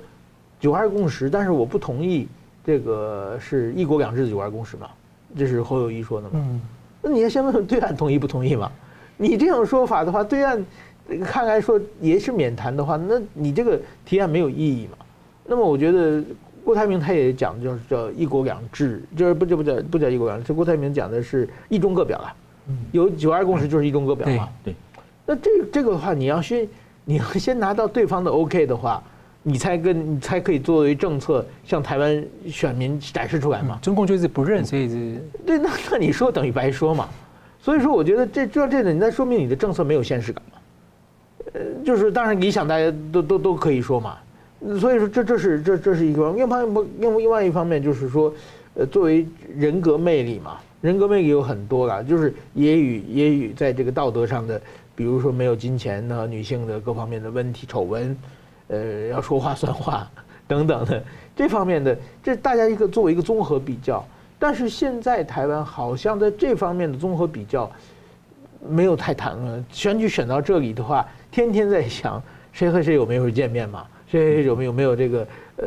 [0.59, 2.27] 九二共识，但是我不同意
[2.65, 4.89] 这个是一国两制的九二共识嘛，
[5.37, 6.33] 这是侯友谊说的嘛。
[6.35, 6.61] 嗯。
[7.03, 8.71] 那你要先问问对岸同意不同意嘛？
[9.17, 10.65] 你这种说法的话，对岸
[11.25, 14.99] 看来说也是免谈的话，那你这个提案没有意义嘛？
[15.47, 16.23] 那么我觉得
[16.63, 22.35] 郭台铭他也讲，就是叫一国两制，就是不就不叫不叫一国两制，郭台铭讲的是一中各表啊。
[22.93, 24.49] 有九二共识就是一中各表嘛。
[24.63, 24.75] 对。
[25.27, 26.69] 那这这个的话，你要先
[27.05, 29.03] 你要先拿到对方的 OK 的话，
[29.43, 33.79] 你才跟你才可以作为政策向台湾选民展示出来嘛。
[33.83, 35.17] 中共就是不认，所以是。
[35.47, 37.09] 对，那那你说等于白说嘛。
[37.63, 40.59] 所以说，我觉得这这这点，那说明你的政策没有现实感嘛。
[41.53, 44.17] 呃，就是当然理想大家都都都可以说嘛。
[44.79, 48.33] 所以说这这是这这是一个，另外不另另外一方面就是说，
[48.75, 49.27] 呃，作为
[49.57, 54.61] 人格魅力嘛，人格魅力有很多啦，就是也与也与在这个道德上的，
[54.95, 58.15] 比如说没有金钱呢，女性的各方面的问题丑闻，
[58.71, 60.09] 呃，要说话算话
[60.47, 61.03] 等等的
[61.35, 64.05] 这方面的，这大家一个作为一个综合比较。
[64.39, 67.71] 但是现在台湾好像在这方面的综合比较
[68.67, 69.63] 没有太谈了。
[69.71, 73.85] 选举选到这里的话，天天在想谁和谁有没有见面嘛？
[74.07, 75.67] 谁有没有没有这个呃，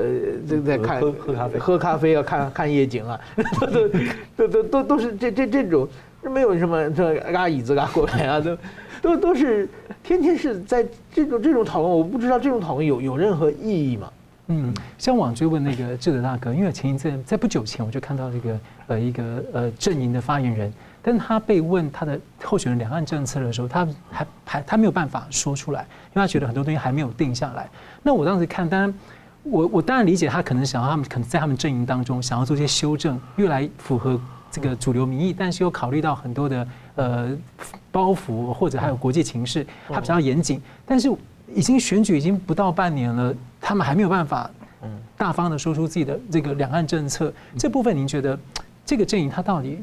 [0.49, 3.19] 这个在看喝喝咖啡，喝咖啡啊，看看夜景啊，
[3.61, 5.87] 都都都都都是这这这种，
[6.23, 8.57] 没有什么这拉椅子拉过来啊，都
[9.03, 9.67] 都都是
[10.01, 14.09] 天天是在这种这种讨论，我不知道这种讨论有有任何意义吗？
[14.47, 27.69] 嗯，像网追问那个智德大哥，因为前一阵在不久前我就看到这个呃一个呃阵营的发言人，但他被问他的候选人两岸政策的时候，他还还他没有办法说出来，因为他觉得很多东西还没有定下来。
[28.01, 28.93] 那我当时看，当然
[29.43, 34.19] 我我当然理解他可能想要他们可能在他们阵营当中想要做一些修正，越来符合
[34.53, 37.37] 这个主流民意，但是又考虑到很多的呃
[37.91, 41.11] 包袱或者还有国际情势，他比较严谨，但是。
[41.53, 44.49] 已经选举已经不到半年了，他们还没有办法，
[45.15, 47.31] 大方的说出自己的这个两岸政策。
[47.59, 48.39] 这部分您觉得
[48.83, 49.77] 这个阵营它到底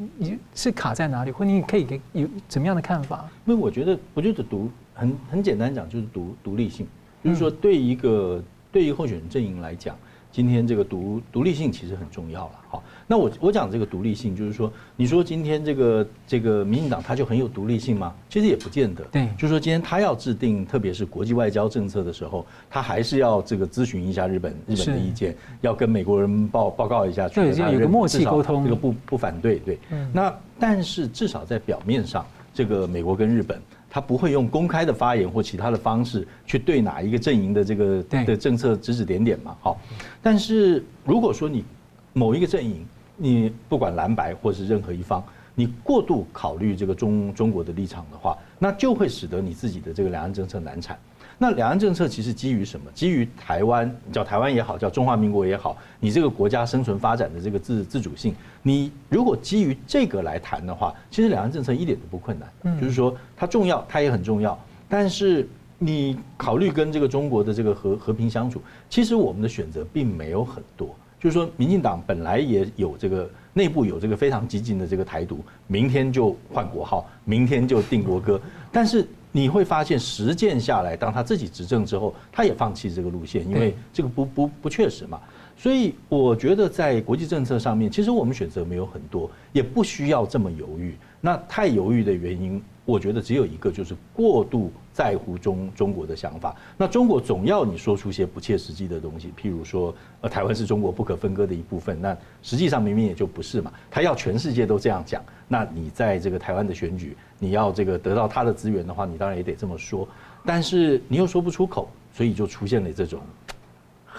[0.53, 3.25] 是卡在哪里，或你可以给有怎么样的看法？
[3.45, 6.85] 因为我觉得，我觉得独很很简单讲，就是独独立性，
[7.23, 9.95] 就是说对一个对于候选人阵营来讲。
[10.31, 18.15] 今天这个独独立性其实很重要了，好，那我我讲这个独立性，就是说，你说今天这个这个民进党他就很有独立性吗？
[18.29, 29.77] 其实也不见得，对，就是说今天他要制定，特别是国际外交政策的时候，他还是要这个咨询一下日本日本的意见，要跟美国人报报告一下，对，要有个默契沟通，这个不不反对，对，
[30.13, 33.61] 那但是至少在表面上，这个美国跟日本。
[33.93, 39.53] 他不会用公开的发言或其他的方式去对哪一个阵营的这个的政策指指点点嘛？
[39.59, 39.77] 好，
[40.21, 41.65] 但是如果说你
[42.13, 45.21] 某一个阵营，你不管蓝白或是任何一方，
[45.53, 50.97] 你过度考虑这个中中国的立场的话，那就会使得你自己的这个两岸政策难产。
[51.41, 52.85] 那两岸政策其实基于什么？
[52.93, 62.47] 基于台湾，叫台湾也好，叫中华民国也好，你这个国家生存发展的这个自自主性，你如果基于这个来谈的话，其实两岸政策一点都不困难。
[62.65, 64.55] 嗯，就是说它重要，它也很重要。
[64.87, 65.49] 但是
[65.79, 70.95] 你考虑跟这个中国的这个和和平相处，其实我们的选择并没有很多。
[71.19, 78.39] 就是说，民进党本来也有这个内部有这个非常激进的这个台独，明天就换国号，明天就定国歌，
[78.71, 79.07] 但是。
[79.31, 85.19] 你会发现实践下来，当他自己执政之后，他也放弃这个路线，因为这个不不不确实嘛。
[85.57, 90.95] 所以我觉得在国际政策上面，其实我们选择没有很多，也不需要这么犹豫。
[91.19, 96.55] 那太犹豫的原因，我觉得只有一个，就是过度在乎中中国的想法。
[96.77, 103.71] 那中国总要你说出些不切实际的东西，譬如说，呃，台湾是中国不可分割的一部分，那实际上明明也就不是嘛。
[103.89, 110.07] 他要全世界都这样讲，那你在这个台湾的选举，你要这个得到他的资源的话，你当然也得这么说。
[110.43, 113.21] 但是你又说不出口，所以就出现了这种。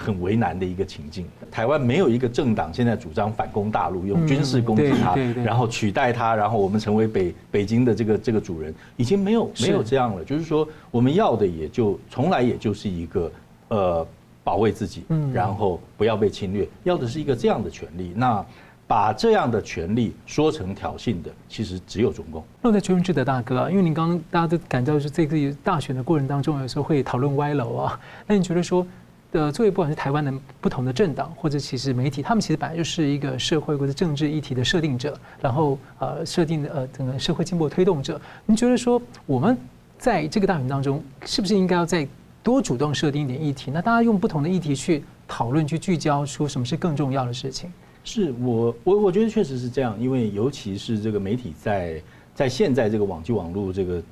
[0.02, 1.26] 很为难的一个情境。
[1.50, 10.24] 台湾没有一个政党现在主张反攻大陆，用军事攻击它，然后取代它，然后我们成为北北京的这个这个主人，已经没有没有这样了。
[10.24, 13.32] 就是说，我们要的也就从来也就是一个
[13.68, 14.06] 呃
[14.42, 18.12] 保卫自己，然后不要被侵略，要的是一个这样的权利。
[18.16, 18.44] 那
[18.86, 22.44] 把这样的权利说成挑衅的，其实只有中共。
[22.60, 28.86] 那我再追问志德大哥啊，因为您刚刚大家都感到是这个大选的过程当中，有时候会讨论歪楼啊，那你觉得说？
[29.32, 38.20] 的作为不管是台湾的不同的政党，或者其实媒体，他们其实本来就是一个社会或者政治议题的设定者，然后呃设定的呃整个社会进步推动者。
[38.44, 39.56] 您觉得说我们
[39.98, 42.06] 在这个大选当中，是不是应该要再
[42.42, 47.72] 多主动设定一点议题，那大家用不同的议题去讨论，去聚焦出什么是更重要的事情。
[48.04, 52.02] 是我我我觉得确实是这样，因为尤其是这个媒体在
[52.35, 54.02] 在现在这个网际网络这个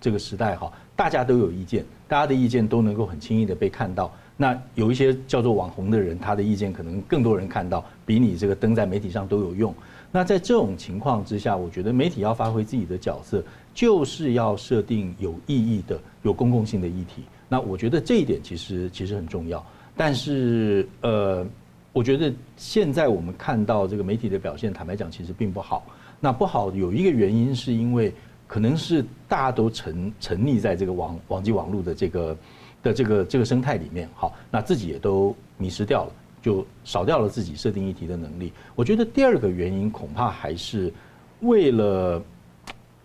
[0.00, 4.12] 这个时代哈，大家都有意见，大家的意见都能够很轻易的被看到。
[4.36, 9.74] 那有一些叫做网红的人，他的意见可能更多人看到，比你这个登在媒体上都有用。
[10.12, 13.42] 那在这种情况之下，我觉得媒体要发挥自己的角色，
[13.74, 17.22] 就是要设定有意义的、有公共性的议题。
[17.48, 19.64] 那我觉得这一点其实其实很重要。
[19.96, 21.46] 但是呃。
[21.92, 25.82] 我觉得现在我们看到这个媒体的表现，坦白讲，其实并不好。
[26.20, 28.12] 那不好有一个原因，是因为
[28.46, 32.36] 可能是大家都沉沉溺在这个网网际网络的这个
[32.82, 36.12] 的这个这个生态里面，好，那自己也都迷失掉了，
[36.42, 38.52] 就少掉了自己设定议题的能力。
[38.74, 40.92] 我觉得第二个原因恐怕还是
[41.40, 42.22] 为了，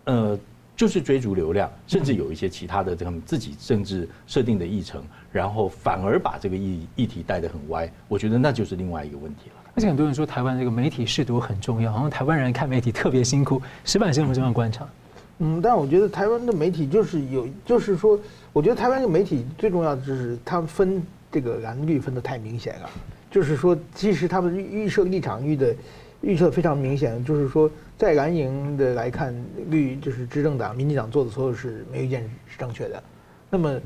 [0.04, 0.38] 呃。
[0.74, 7.88] 就是追逐流量，甚至有一些其他的这种自己政治设定的议程，然后反而把这个议议题带得很歪。
[8.08, 9.70] 我觉得那就是另外一个问题了。
[9.76, 13.62] 而且很多人说台湾这个媒体试读很重要，好像台湾人看媒体特别辛苦。
[13.84, 14.88] 石板先生这样观察？
[15.38, 18.18] 嗯，但我觉得台湾的媒体就是有，就是说，
[18.52, 22.90] 我觉得台湾的媒体最重要的就是它分这个蓝绿分得太明显了。
[23.30, 25.74] 就是说，其实他们预设立场预的。
[26.24, 29.34] 预测非常明显，就是说，在蓝营的来看，
[29.68, 33.02] 绿就是执政党、民进党做的所有事，没有一件是正确的。
[33.50, 33.80] 那么，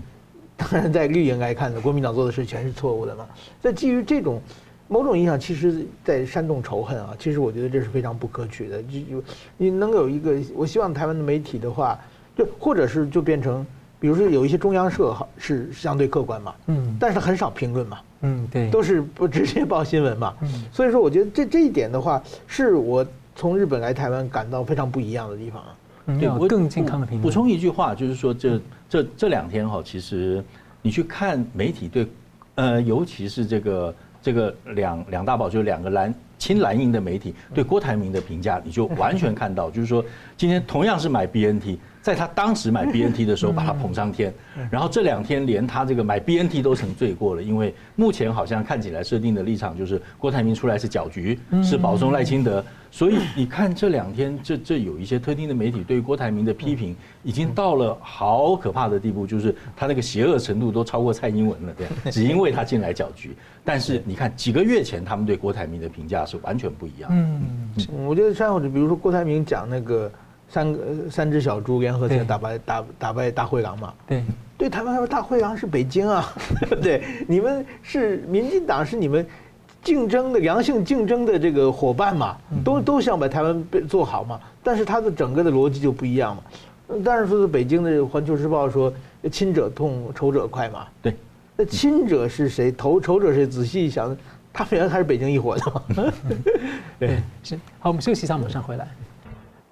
[0.54, 3.26] 当然在绿营来看呢，国民党做的事全是错误的嘛。
[3.62, 4.38] 在基于这种
[4.86, 7.16] 某种意义上，其实在煽动仇恨啊。
[7.18, 8.82] 其实我觉得这是非常不可取的。
[8.82, 9.24] 就就
[9.56, 11.98] 你能有一个，我希望台湾的媒体的话，
[12.36, 13.66] 就或者是就变成。
[14.06, 23.04] 比如说有一些中央社好是相对客观嘛，嗯，但是很少评论嘛，嗯，对，都是不直接报新闻嘛，嗯，所以说我觉得这这一点的话，是我
[23.34, 25.74] 从日本来台湾感到非常不一样的地方啊。
[26.20, 27.22] 对，我更健康的评论。
[27.22, 30.40] 补充一句话，就是说这这这两天哈，其实
[30.82, 32.06] 你去看媒体对，
[32.54, 40.04] 呃，尤其是这个这个两两大宝，就是两个蓝亲蓝营的媒体对郭台铭的评价，你就完全看到，就是说
[40.36, 41.78] 今天同样是买 BNT。
[42.06, 44.32] 在他当时买 BNT 的时候，把他捧上天，
[44.70, 63.34] 然后这两天连他这个买 BNT 都成罪过了，因为目前好像看起来设定的立场就是郭台铭出来是搅局，是保送赖清德，所以你看这两天这这有一些特定的媒体对郭台铭的批评已经到了好可怕的地步，就是他那个邪恶程度都超过蔡英文了，对， 只因为他进来搅局。
[63.64, 67.10] 但是你看几个月前他们对郭台铭的评价是完全不一样。
[67.12, 67.68] 嗯，
[68.06, 70.08] 我觉得像比如说郭台铭讲那个。
[70.48, 70.78] 三个
[71.10, 73.94] 三只小猪联合起来打败打打败大灰狼嘛？
[74.06, 74.24] 对，
[74.56, 76.32] 对台湾来说，大灰狼是北京啊，
[76.80, 79.26] 对，你们是民进党，是你们
[79.82, 84.40] 竞争的良性竞争的这个伙伴嘛，都都想把台湾做好嘛。
[84.62, 86.42] 但是他的整个的逻辑就不一样嘛。
[87.04, 88.92] 但是说是北京的《环球时报》说
[89.30, 90.86] “亲者痛，仇者快”嘛。
[91.02, 91.16] 对，
[91.56, 92.72] 那亲者是谁？
[92.72, 93.46] 仇仇者是谁？
[93.46, 94.16] 仔细一想，
[94.52, 96.12] 他们原来还是北京一伙的嘛。
[96.98, 97.56] 对，是。
[97.80, 98.88] 好，我们休息一下，马上回来。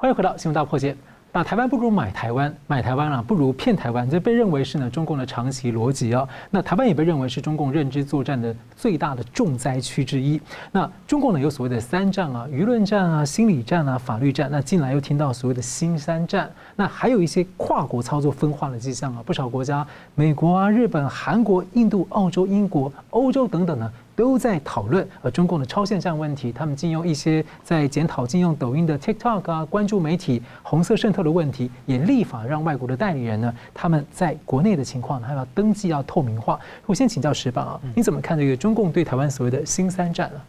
[0.04, 0.94] 欢迎回到新闻大破解。
[1.32, 6.28] 那台湾不如买台湾，买台湾啊不如骗台湾，这被认为是呢中共的长期逻辑啊。
[6.50, 10.38] 那台湾也被认为是中共认知作战的最大的重灾区之一。
[10.70, 14.50] 那中共呢有所谓的三战啊，舆论战啊、心理战啊、法律战。
[14.52, 19.22] 那近来又听到所谓的新三战，那还有一些跨国操作分化的迹象啊。
[19.24, 23.90] 不少国家，美国啊、日本、韩国、印度、澳洲、英国、欧洲等等呢。
[24.16, 36.58] 都在讨论呃中共的超限战问题，他们禁用一些在检讨禁用抖音的 TikTok 啊，关注媒体红色渗透的问题，也立法让外国的代理人呢，他们在国内的情况呢，还要登记要透明化。
[36.86, 40.40] 我先请教石板啊，你怎么看这个中共对台湾所谓的新三战呢？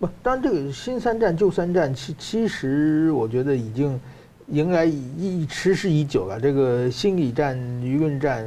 [0.00, 3.98] 不，当然这个新三战旧三战，其其实我觉得已经
[4.48, 6.40] 迎来已迟迟已久了。
[6.40, 8.44] 这个心理战、舆论战，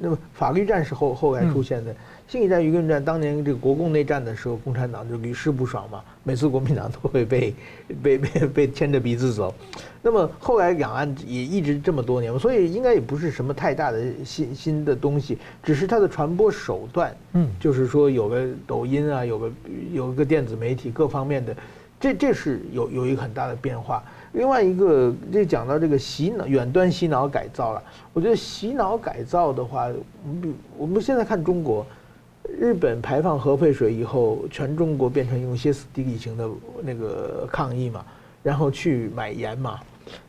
[0.00, 1.92] 那么法律战是后后来出现的。
[1.92, 1.96] 嗯
[2.30, 7.52] 心理战、舆论战，当年这个国共内战的时候，共产党就屡试不爽嘛，每次国民党都会被
[8.00, 9.52] 被被被牵着鼻子走。
[10.00, 19.52] 那么后来两岸也一直这么多年，所以应该也不是什么太大的新新的东西，只是它的传播手段，嗯，就是说有个抖音啊，有个
[19.92, 21.52] 有个电子媒体各方面的，
[21.98, 24.04] 这这是有有一个很大的变化。
[24.32, 31.86] 另外一个，这讲到这个洗脑、远端洗脑改造了，我觉得洗脑改造的话，我们我们现在看中国。
[32.58, 36.48] 日本排放核废水以后，全中国变成用歇斯底里型的
[36.82, 38.04] 那个抗议嘛，
[38.42, 39.78] 然后去买盐嘛，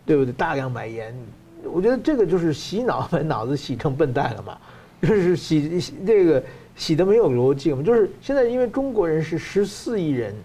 [0.05, 0.31] 对不对？
[0.33, 1.15] 大量买盐，
[1.63, 4.57] 我觉得这个就是洗脑，把脑子洗成笨蛋了嘛，
[5.01, 6.43] 就是洗这个
[6.75, 7.81] 洗的没有逻辑嘛。
[7.81, 10.35] 就是现在因为中国人是十四亿人，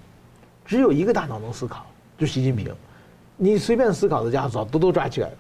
[0.65, 1.85] 只有一个大脑能思考，
[2.17, 2.73] 就习近平，
[3.37, 5.37] 你随便思考的家伙早都都抓起来了。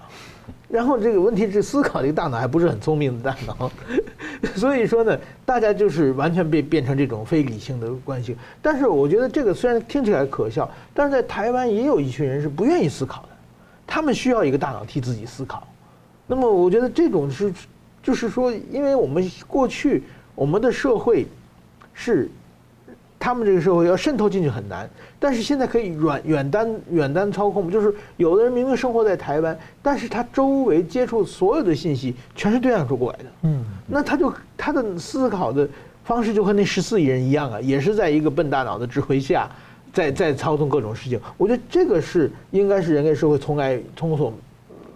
[0.68, 3.70] 然后这个问题是思考这个大脑还不是很聪明的大脑，
[4.54, 8.36] 所以说呢，大家就是完全被变成这种非理性的关系。
[8.60, 13.28] 但是我觉得这个虽然听起来可笑，但是在台湾也有一群人是不愿意思考的，
[13.86, 15.66] 他们需要一个大脑替自己思考。
[16.26, 17.52] 那么我觉得这种是，
[18.02, 20.02] 就是说，因为我们过去
[20.34, 21.26] 我们的社会
[21.94, 22.28] 是。
[23.18, 24.88] 他们这个社会要渗透进去很难，
[25.18, 35.68] 但是现在可以远远单远单操控，就是有的人明明生活在台湾，但是他周围接触所有的信息全是对岸传过来的，嗯，那他就他的思考的
[36.04, 39.50] 方式就和那十四亿人一样啊，也是在一个笨大脑的指挥下，
[39.92, 41.18] 在在操纵各种事情。
[41.36, 44.32] 我觉得这个是应该是人类社会从来从所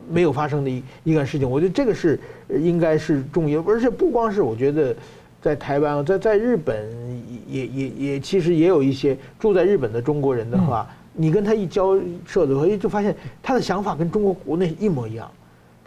[0.09, 1.51] 没有发生的一一个事情。
[1.51, 4.95] 我觉得这个是应该是重要，而且不光是我觉得。
[5.41, 6.89] 在台湾，在在日本
[7.49, 15.31] 也也也其实也有一些住在日本的中国人的话，你跟他一交涉的话，就发现他的想法跟中国国内一模一样。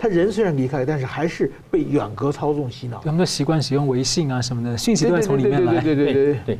[0.04, 2.99] 他人虽然离开，但是还是被远隔操纵洗脑。
[3.06, 5.80] 他们都习惯使用微信啊什么的，信息都在从里面来。
[5.80, 6.60] 对对对对对对，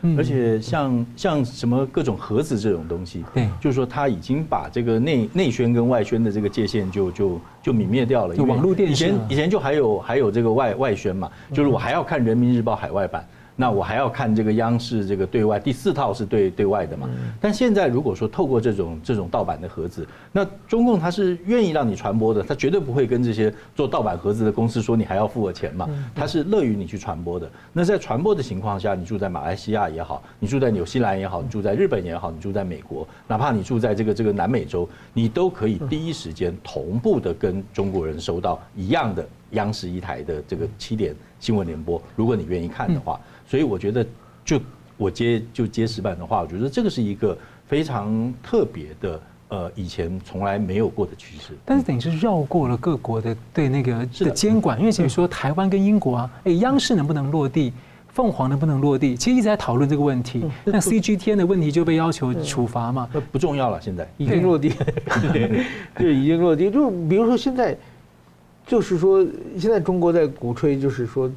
[0.00, 8.34] 嗯，而且像像什么各种盒子这种东西，对，就是说他已经把这个内内宣跟外宣的这个界限就就就泯灭掉了。
[8.34, 8.94] 就网络电视。
[8.94, 13.22] 以前以前就还有还有这个外外宣嘛，就是我还要看人民日报海外版。
[13.60, 17.10] 那我还要看这个央视这个对外第四套是对对外的嘛？
[17.40, 25.90] 但现在如果说透过这种这种盗版的盒子，那中共他是愿意让你传播的，他绝对不会跟这些做盗版盒子的公司说你还要付我钱嘛？
[26.14, 27.50] 他是乐于你去传播的。
[27.72, 43.18] 那在传播的情况下，你住在马来西亚也好，你住在纽西兰也好，你住在日本也好，你住在美国，哪怕你住在这个这个南美洲，你都可以第一时间同步的跟中国人收到一样的央视一台的这个七点新闻联播，如果你愿意看的话。
[43.46, 44.06] 所以我觉得，
[44.44, 44.60] 就
[44.98, 47.36] 我接就接石板的话，我觉得这个是一个
[47.66, 51.54] 非常特别的，呃，以前从来没有过的趋势。
[51.64, 57.72] 但是等于是绕过了各国的对那个的监管，因为比如说台湾跟英国啊，哎，央视能不能落地，
[58.08, 60.44] 凤凰能不能落地，其实一直在讨论这个问题。
[60.64, 63.08] 那 CGTN 的问题就被要求处罚嘛？
[63.14, 64.74] 那不重要了，现在已经落地，
[65.96, 66.70] 对，已经落地。
[66.70, 67.74] 就比如说现在，
[68.68, 69.26] 就是说
[69.58, 71.28] 现在中国在鼓吹，就是说。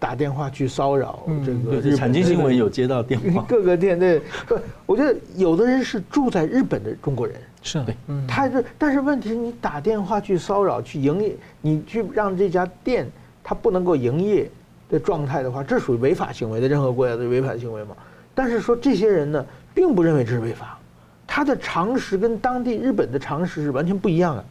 [0.00, 7.96] 打电话去骚扰这个，对，产经新闻有接到电话，各个店对，不，我觉得有的人是住在日本的中国人，是对，
[8.28, 13.10] 他是，但是问题是你打电话去骚扰去营业，你去让这家店
[13.42, 14.48] 他不能够营业
[14.88, 17.96] 的状态的话，这属于违法行为的，任何国家的违法行为嘛。
[18.36, 20.78] 但是说这些人呢，并不认为这是违法，
[21.26, 24.44] 他的常识跟当地日本的常识是完全不一样的。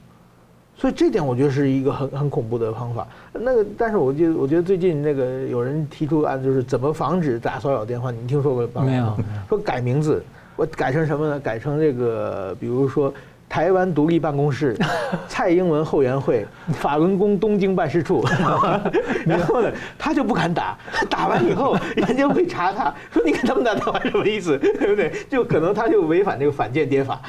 [0.78, 3.08] 所以这点我觉得是一个很很恐怖的方法。
[3.34, 8.12] 那个，但是我觉得，我觉得最近那个有人提出案子，就是怎么防止打骚扰电话？
[8.12, 8.84] 你听说过吗？
[8.86, 9.18] 没有。
[9.50, 10.24] 说改名字，
[10.56, 11.40] 我改成什么呢？
[11.40, 13.14] 改成这个，比如说。
[13.50, 14.78] 台湾独立办公室，
[15.28, 18.24] 蔡英文后援会，法轮功东京办事处，
[19.26, 20.78] 然后呢，他就不敢打，
[21.10, 25.12] 打完以后， 人家会查他，说你看他们打台湾什么意思，对不对？
[25.30, 27.22] 就可能他就违反这个反间谍法，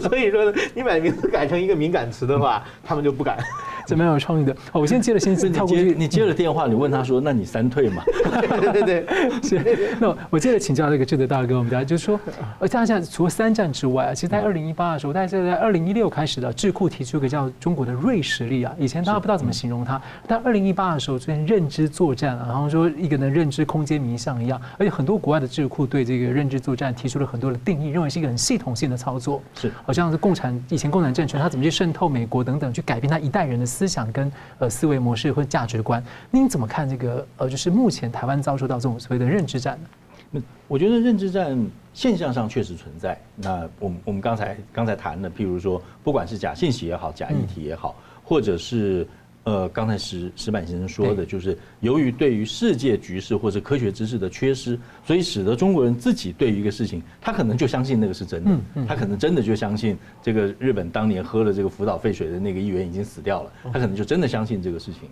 [0.00, 3.38] 所以说呢，你把名字改成一个敏感词的话，他们就不敢。
[3.86, 4.52] 这蛮有创意的。
[4.72, 5.94] 哦，我先接了，先 跳过去。
[5.96, 8.02] 你接了电话，你问他说：“那你三退嘛？
[8.72, 9.06] ”对对对，
[9.42, 9.96] 是。
[10.00, 12.18] 那我接着请教这个智德大哥，我们大家就是说，
[12.58, 18.72] 呃，大家除了三战之外啊，其实在二零一八的时候，大家在二零一六开始的智库提出一个叫中国的锐实力啊。
[18.78, 33.66] 以前大家不知道怎么形容它，但二零一八的时候出现认知作战啊，然后说一个呢认知空间迷象一样，而且很多国外的智库对这个认知作战提出了很多的定义，认为是一个很系统性的操作，是好像是共产以前共产政权他怎么去渗透美国等等，去改变他一代人的。
[33.72, 39.88] 思想跟呃思维模式或价值观，那您怎么看这个呃，就是目前台湾遭受到这种所谓的认知战呢？
[40.30, 41.58] 那我觉得认知战
[41.94, 43.18] 现象上确实存在。
[43.36, 49.06] 那我们我们刚才刚才谈的，譬如说，不管是假信息也好，假议题也好，或者是。
[49.44, 65.10] 呃，刚才石石板先生说的，就是由于对于世界局势或者科学知识的缺失，所以使得中国人自己对于一个事情，他可能就相信那个是真的，他可能真的就相信这个日本当年喝了这个福岛废水的那个议员已经死掉了，他可能就真的相信这个事情。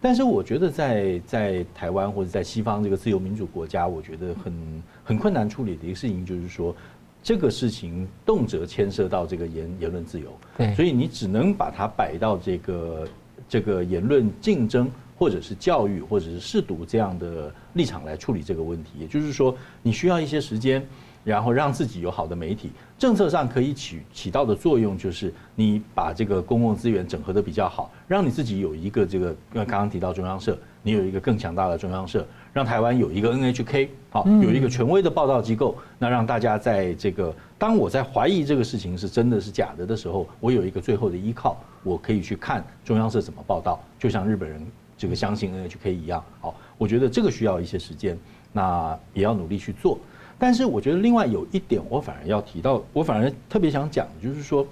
[0.00, 6.74] 但是我觉得在在台湾或者在西方这个自由民主国家，我觉得很很困难处理的一个事情就是说，
[7.22, 13.06] 这个事情动辄牵涉到这个言言论自由，对，所以你只能把它摆到这个。
[13.48, 20.84] 这个言论竞争，或者是教育，或者是试读这样的立场来处理这个问题，也就是说，你需要一些时间，
[21.24, 37.34] 然后让自己有好的媒体，政策上可以起起到的作用，就是你把这个公共资源整合得比较好，让你自己有一个这个，因为刚刚提到中央社，你有一个更强大的中央社，让台湾有一个 NHK，好，有一个权威的报道机构，那让大家在这个。
[37.58, 43.78] 当我在怀疑这个事情是真的是假的的时候，我有一个最后的依靠，我可以去看中央社怎么报道。
[43.98, 46.24] 就像日本人这个相信 NHK 一样。
[46.40, 48.18] 好，我觉得这个需要一些时间，
[48.54, 49.98] 那也要努力去做。
[50.38, 54.66] 但是我觉得另外有一点，我反而要提到，我反而特别想讲，就是说，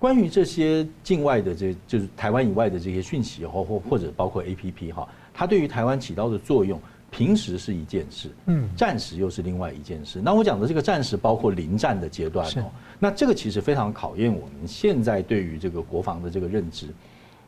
[0.00, 6.80] 关于这些境外的这，就是台湾以外的这些讯息，或或或者包括 APP 哈，它对于台湾起到的作用，
[7.12, 10.18] 平时是一件事，嗯，战时又是另外一件事。
[10.22, 16.86] 那我讲的这个战时，包括临战的阶段哦，那这个其实非常考验我们现在对于这个国防的这个认知。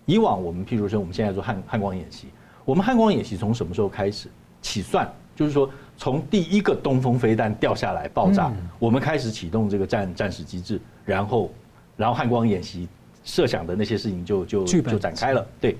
[0.04, 2.28] 以往我们譬如说，我们现在做汉汉光演习，
[2.66, 4.28] 我们汉光演习从什么时候开始
[4.60, 5.10] 起算？
[5.34, 11.50] 就是说，从第一个东风飞弹掉下来爆炸，我们开始启动这个战战时机制，然后，
[11.96, 12.86] 然后汉光演习
[13.24, 15.44] 设想的那些事情就就就展开了。
[15.60, 15.74] 对，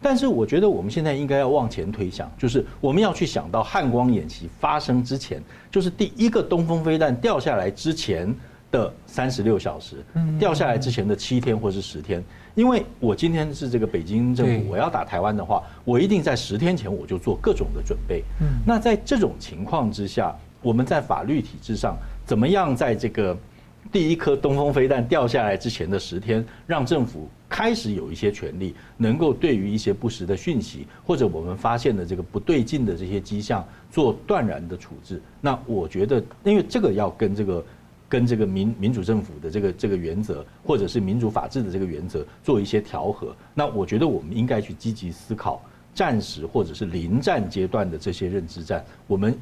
[0.00, 8.34] 但是我觉得我们现在应该要往前推想，就是我们要去想到汉光演习发生之前，就是第一个东风飞弹掉下来之前
[8.70, 9.96] 的三十六小时，
[10.38, 12.22] 掉下来之前的七天或是十天。
[12.54, 18.24] 因为我今天是这个北京政府，我要打台湾的话，我一定在十天前我就做各种的准备。
[18.66, 21.96] 那在这种情况之下，我们在法律体制上
[22.26, 23.36] 怎么样在这个
[23.92, 35.20] 第一颗东风飞弹掉下来之前的十天，让政府开始有一些权利，能够对于一些不实的讯息或者我们发现的这个不对劲的这些迹象做断然的处置？
[35.40, 37.64] 那我觉得，因为这个要跟这个。
[38.10, 45.60] 跟这个民民主政府的这个这个原则，或者是民主法治的这个原则做一些调和，那我觉得我们应该去积极思考
[45.94, 49.38] 战时或者是临战阶段的这些认知战，我们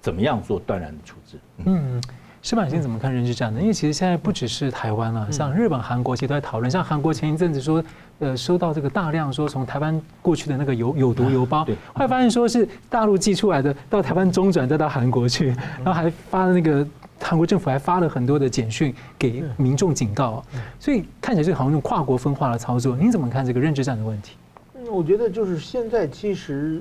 [0.00, 1.40] 怎么样做断然的处置？
[1.64, 2.00] 嗯，
[2.42, 3.60] 矢板星怎么看认知战呢？
[3.60, 6.70] 因为其实现在不只是台湾了，像日本、韩国其实都在讨论。
[6.70, 7.82] 像韩国前一阵子说，
[8.20, 15.48] 呃，收到这个大量说从台湾过去的那个有有毒邮包，后来发现说是大陆寄出来的，到台湾中转再到韩国去，
[15.84, 16.86] 然后还发了那个。
[17.20, 20.40] 韩国政府还发了很多的简讯给民众警告，
[20.78, 22.94] 所以看起来就好像用跨国分化的操作。
[22.94, 24.36] 您怎么看这个认知战的问题？
[24.76, 26.80] 嗯，我觉得就是现在其实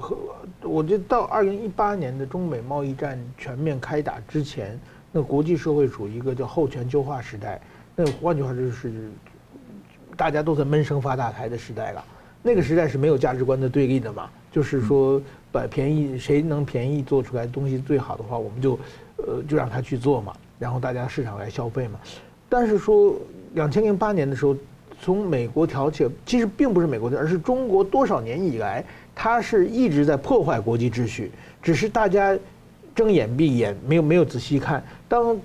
[0.00, 0.16] 和
[0.62, 4.78] 我觉得到二零一八年的中美贸易战全面开打之前，
[5.12, 7.60] 那国际社会处于一个叫后全球化时代。
[7.94, 9.10] 那换句话就是
[10.16, 12.04] 大家都在闷声发大财的时代了。
[12.42, 15.20] 那个时代是没有价值观的对立的嘛，就是说
[15.52, 18.78] 把便宜谁能便宜做出来东西最好的话，我们就。
[19.26, 21.98] 呃，就让他去做嘛，然后大家市场来消费嘛。
[22.48, 23.16] 但是说，
[23.54, 24.54] 两千零八年的时候，
[25.00, 28.84] 从美国挑起，其实并不是美国的，而是中国多少年以来，
[29.20, 32.38] 它是一直在破坏国际秩序，只是大家
[32.94, 34.80] 睁眼闭眼，没有没有仔细看。
[35.08, 35.36] 当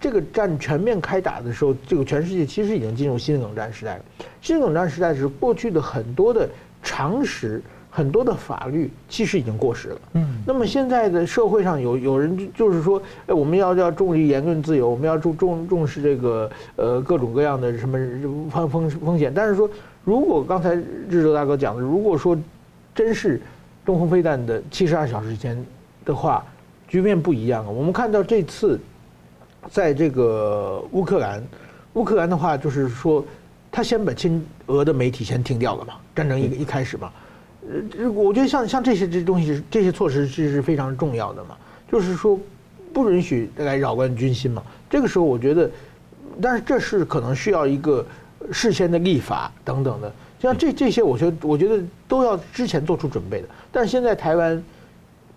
[0.00, 4.04] 这个战全面开打的时候，这个全世界其实已经进入新冷战时代了。
[4.42, 6.48] 新冷战时代是过去的很多的
[6.82, 7.62] 常识。
[7.92, 10.00] 很多的法律其实已经过时了。
[10.12, 17.98] 嗯，那么现在的社会上有有人就是说，哎，我们要要重视言论自由，我们要重重重视这个呃各种各样的什么
[18.48, 19.32] 风风风险。
[19.34, 19.68] 但是说，
[20.04, 20.76] 如果刚才
[21.08, 22.38] 日哲大哥讲的，如果说
[23.00, 23.40] 真是
[23.82, 25.56] 东风飞弹的七十二小时前
[26.04, 26.44] 的话，
[26.86, 27.70] 局面不一样啊。
[27.70, 28.78] 我们看到这次
[29.70, 31.42] 在这个乌克兰，
[31.94, 33.24] 乌克兰的话就是说，
[33.72, 37.10] 他先把亲俄的媒体先停掉了嘛，战争一一开始嘛。
[37.96, 41.56] 呃，我觉得像像这些这东西，这些措施其实是非常重要的嘛。
[41.90, 42.38] 就是说，
[42.92, 44.62] 不允许来扰乱军心嘛。
[44.90, 45.70] 这个时候，我觉得，
[46.38, 48.04] 但是这是可能需要一个
[48.52, 50.12] 事先的立法等等的。
[50.40, 53.48] 像这这些，我觉得我觉得都要之前做出准备的。
[53.70, 54.62] 但是现在台湾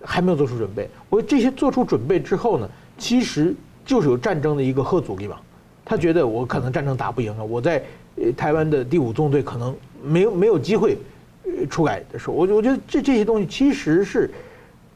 [0.02, 0.90] 还没有做出准备。
[1.10, 3.54] 我这些做出准备之后呢，其实
[3.86, 5.38] 就是有战争的一个吓阻力嘛。
[5.86, 7.84] 他觉得我可能战争打不赢了，我在
[8.38, 10.98] 台湾的第五纵队可能没有没有机会。
[11.70, 14.32] 出来的时候，我我觉得这这些东西其实是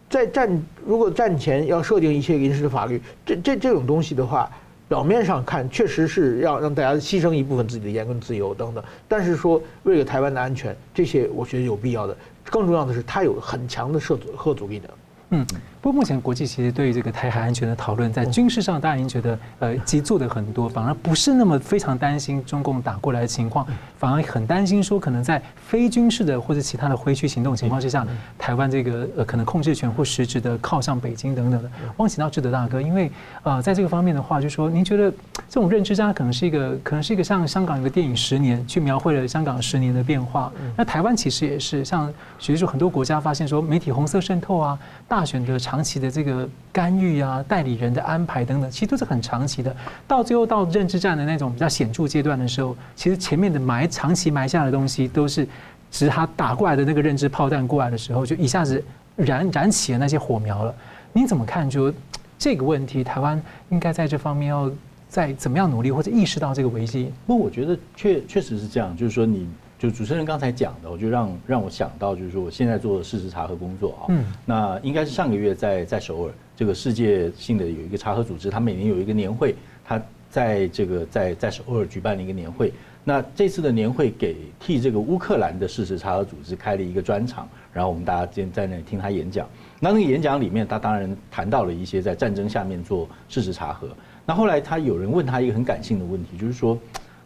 [0.10, 0.49] 在战，
[0.86, 4.49] 如果战前要设定一些临时的法律，这这这种东西的话，
[4.88, 12.16] 表面上看确实是要让大家牺牲一部分自己的言论自由等等，但是说为了台湾的安全，这些我觉得有必要的。
[12.46, 14.90] 更重要的是，它有很强的涉阻吓阻力的。
[15.32, 15.46] 嗯，
[15.82, 23.66] 不过目前国际其实对于这个台海安全的讨论，在军事上大家已经觉得，呃，其实做的很多，反而不是那么非常担心中共打过来的情况，
[23.98, 28.06] 反而很担心说可能在非军事的或者其他的挥区行动情况之下，
[28.38, 31.70] 台湾这个呃可能控制权或实质的靠向北京等等的。
[31.98, 33.12] 汪请到志德大哥，因为
[33.44, 35.12] 呃在这个方面的话，就说您觉得
[35.48, 44.78] 这种认知战可能是一个可能是一个像香港一个电影《十年》去描绘了香港十年的变化，那台湾其实也是像，比如说很多国家发现说媒体红色渗透啊。
[45.10, 49.76] 大选的长长期的这个干预啊，代理人的安排等等，其实都是很长期的。
[50.08, 55.48] 到最后到认知战的那种比较显著阶段的时候，其实前面的埋长期埋下的东西，都是
[55.92, 58.84] 指他打过来的那个认知炮弹过来的时候，就一下子
[59.16, 60.74] 燃燃起了那些火苗了。
[61.14, 61.70] 你怎么看？
[61.70, 61.94] 就
[62.40, 64.72] 这个问题，台湾应该在这方面要
[65.08, 67.14] 再怎么样努力，或者意识到这个危机？
[67.28, 69.48] 不我觉得确确实是这样，就是说你
[69.80, 79.56] 就主持人刚才讲的，我就让让我想到，就是说我现在做事实查核工作啊，嗯，那应该是上个月在在首尔这个世界性的有一个查核组织，它每年有一个年会，
[79.86, 80.02] 它
[80.32, 82.74] 在这个在在首尔举办了一个年会。
[83.04, 89.48] 那这次的年会给替这个乌克兰的事实查核组织开了一个专场，然后我们大家今天在那里听他演讲。
[89.80, 93.88] 那那个演讲里面，他当然谈到了一些在战争下面做事实查核。
[94.26, 96.76] 那后来他有人问他一个很感性的问题，就是说。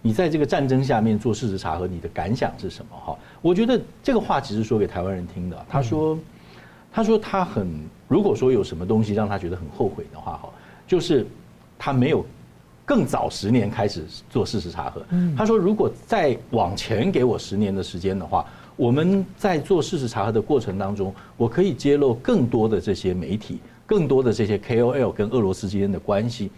[0.01, 2.97] 你在这个战争下面做事实查核，你的感想是什么？
[2.97, 5.65] 哈，我觉得这个话其实说给台湾人听的。
[5.69, 6.17] 他说，
[6.91, 7.67] 他说他很，
[8.07, 10.49] 如果说有什么东西让他觉得很后悔的话，哈，
[10.87, 11.25] 就是
[11.77, 12.25] 他没有
[12.83, 15.03] 更早十年开始做事实查核。
[15.37, 18.45] 他说，如果再往前给我十年的时间的话，
[18.75, 26.49] 我们在做事实查核的过程当中，我可以揭露更多的这些媒体，更多的这些 KOL 跟俄罗斯之间的关系。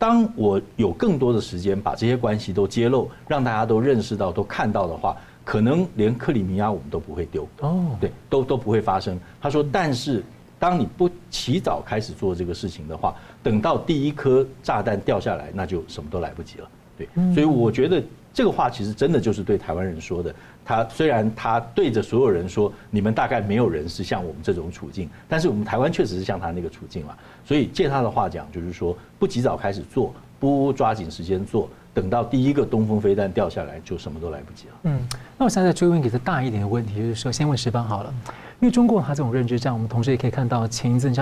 [0.00, 9.20] 当我有更多的时间把这些关系都揭露，让大家都认识到、都看到的话，可能连克里米亚我们都不会丢哦，对，都都不会发生。
[9.42, 10.24] 他说，但是
[10.58, 16.68] 当你不起早开始做这个事情的话，等到第一颗炸弹掉下来，那就什么都来不及了。
[16.96, 20.34] 对，所以我觉得这个话其实真的就是对台湾人说的。
[20.64, 27.18] 他虽然他对着所有人说，你们大概没有人是像我们这种处境，但是我们台湾确实是像他那个处境了。
[27.44, 34.74] 所以借他的话讲，就是说不及早开始做，不抓紧时间做，等到第一个东风飞弹掉下来，就什么都来不及了。
[34.84, 35.00] 嗯，
[35.36, 38.14] 那我现在追问给他大一点的问题，就是说先问石方好了，
[38.60, 41.20] 因为中共他这种认知战，我们同时也可以看到前一阵这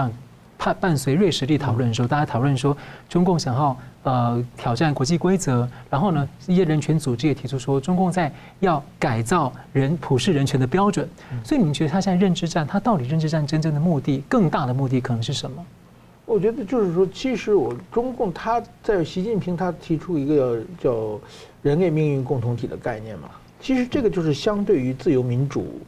[0.59, 0.65] 样。
[0.69, 2.77] 怕伴随瑞士力讨论的时候，大家讨论说
[3.09, 11.09] 中共想要呃挑战国际规则，然后呢，一些人权组织也提出说中共在要改造人普世人权的标准。
[11.45, 15.65] 所以你们觉得他现在认知战，他到底认知战真正的目的，更大的目的可能是什么？
[16.27, 21.19] 我觉得就是说，其实我中共他在习近平他提出一个叫
[21.63, 23.29] 人类命运共同体的概念嘛，
[23.61, 25.81] 其实这个就是相对于自由民主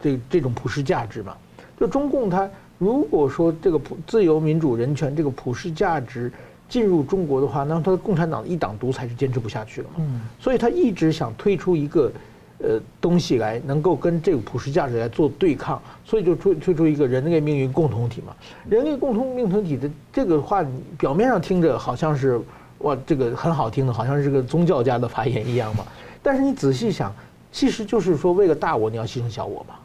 [0.00, 1.36] 这这种普世价值嘛，
[1.78, 2.48] 就中共他。
[2.78, 6.30] 如果说这个普自由民主人权这个普世价值
[6.68, 9.94] 进入中国的话，那他的共产党一党独裁是坚持不下去了嘛。
[9.98, 10.20] 嗯。
[10.38, 12.12] 所以他一直想推出一个
[12.58, 18.34] 呃东西来，能够跟这个普世价值来做对抗，所以就推推出一个人类命运共同体嘛。
[18.68, 20.64] 人类共同命同体的这个话，
[20.98, 22.40] 表面上听着好像是
[22.80, 25.86] 哇，这个很好听的，好像是个宗教家的发言一样嘛。
[26.22, 27.14] 但是你仔细想，
[27.52, 29.76] 其实就是说为了大我，你要牺牲小我嘛。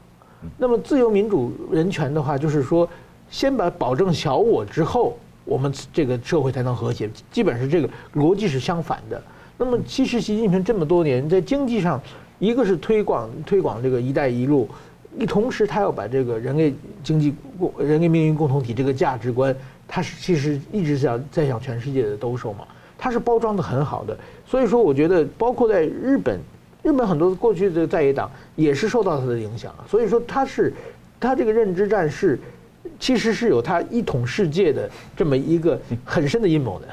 [0.58, 2.88] 那么自由民主人权的话，就是说，
[3.30, 7.10] 先把保证小我之后，我们这个社会才能和谐。
[7.32, 9.22] 基本是这个逻辑是相反的。
[9.58, 12.02] 那么其实习近平这么多年在经济上，
[12.40, 14.68] 一个是推广推广这个“一带一路”，
[15.20, 16.74] 一同时他要把这个人类
[17.04, 19.56] 经济共、人类命运共同体这个价值观，
[19.88, 22.66] 他是其实一直想在向全世界的兜售嘛。
[22.98, 24.18] 他是包装得很好的。
[24.48, 26.40] 所以说，我觉得包括在日本。
[26.84, 30.74] 日本很多过去的在野党也是受到他的影响，所以说他是，
[31.20, 32.40] 他这个认知战是，
[33.00, 36.88] 其实是有他一统世界的这么一个很深的阴谋的，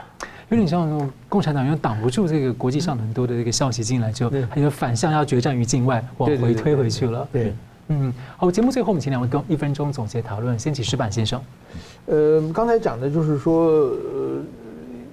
[0.51, 7.27] 有点像共产党因为挡不住这个国际上很多的这个消息进来，就他就反向要决战于境外，往回推回去了。
[7.33, 7.55] 对，
[7.89, 11.41] 嗯，好，节目最后我们请两位跟一分钟总结讨论，先请石板先生。
[12.05, 14.43] 呃，刚才讲的就是说，呃，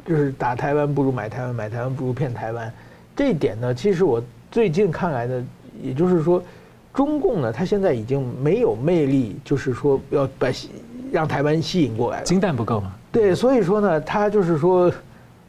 [0.05, 2.69] 就是打台湾不如买台湾，买台湾不如骗台湾，
[3.15, 4.21] 这一点呢，其实我。
[4.55, 5.45] 最近看来呢，
[5.83, 6.41] 也就是说，
[6.93, 10.47] 中共呢，他现在已经没有魅力，就是说要把
[11.11, 12.95] 让台湾吸引过来了，金蛋不够嘛？
[13.11, 14.89] 对，所以说呢，他就是说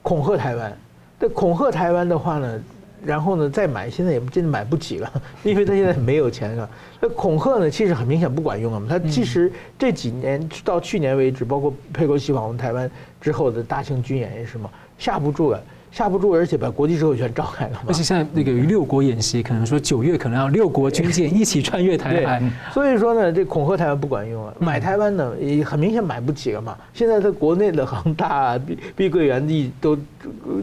[0.03, 0.77] 恐吓台湾。
[1.21, 2.61] 这恐吓台湾的话呢，
[3.05, 5.09] 然后呢再买，现在也真的买不起了，
[5.45, 6.69] 因为他现在没有钱了。
[7.01, 8.83] 那恐吓呢，其实很明显不管用啊。
[8.89, 12.91] 他其实这几年到去年为止，包括佩洛西访问台湾
[13.21, 15.63] 之后的大型军演也是嘛，吓不住了。
[15.97, 17.83] 下不住，而且把国际社会全召开了。
[17.87, 22.43] 而且现在那个六国演习，可能说九月可能要六国军舰一起穿越台海。
[22.71, 26.77] 所以说呢，这恐吓台湾不管用啊，买台湾呢也很明显买不起了嘛。
[26.93, 29.97] 现在在国内的恒大、 碧碧桂园地都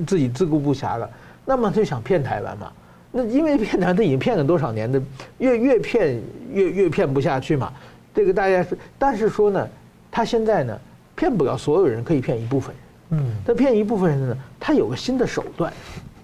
[0.05, 1.09] 自己自顾不暇了，
[1.45, 2.71] 那么就想骗台湾嘛。
[3.11, 5.01] 那因为骗台湾，他已经骗了多少年的，
[5.39, 6.21] 越越骗
[6.53, 7.73] 越越骗不下去嘛。
[8.13, 9.67] 这个大家是，但是说呢，
[10.11, 10.79] 他现在呢
[11.15, 12.82] 骗不了所有人，可以骗一部分人。
[13.13, 15.71] 嗯，他骗一部分人呢，他有个新的手段，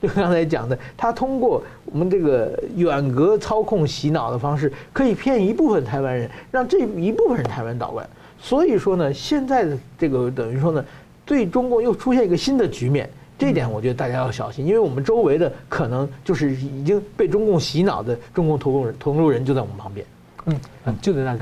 [0.01, 8.09] 就刚才讲的，他通过我们这个远隔操控洗脑的方式，可以骗一部分台湾人，让这一部分人台湾捣乱。
[8.41, 10.83] 所以说呢，现在的这个等于说呢，
[11.25, 20.05] 对中共又出现一个新的局面，这一点我觉得大家要小心，因为我们周围的可能就是已经被中共洗脑的中共投共人同路人就在我们旁边。
[20.45, 21.37] 嗯，嗯，就在大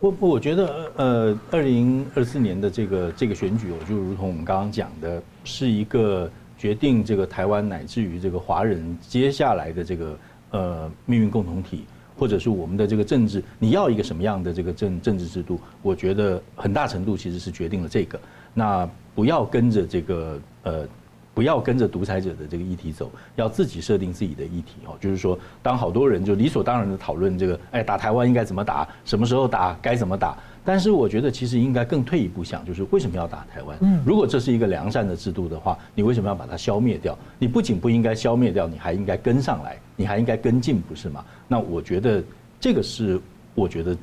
[0.00, 0.08] 哥。
[0.08, 10.18] 我我觉得，呃，二零二四年的这个这个选举，我就如同我们刚刚讲的，是一个决定这个台湾乃至于这个华人接下来的这个
[10.50, 11.84] 呃命运共同体，
[12.16, 15.60] 或者是我们的这个政治，你要一个什么样的这个政政治制度？
[15.82, 18.20] 我觉得很大程度其实是决定了这个。
[18.54, 20.88] 那不要跟着这个呃。
[21.36, 24.96] 不要跟着独裁者的这个议题走，要自己设定自己的议题哦。
[24.98, 30.34] 就是说，当好多人就理所当然的讨论这个，哎，打台湾应该怎么打，什么时候打，该怎么打。
[30.64, 33.76] 但是我觉得其实应该更退一步想，就是为什么要打台湾？
[33.82, 37.14] 嗯，如果这是一个良善的制度的话，你为什么要把它消灭掉？
[37.38, 41.22] 你不仅不应该消灭掉，你还应该跟上来，你还应该跟进，不是吗？
[41.46, 42.24] 那我觉得
[42.58, 43.20] 这个是
[43.54, 43.94] 我觉得。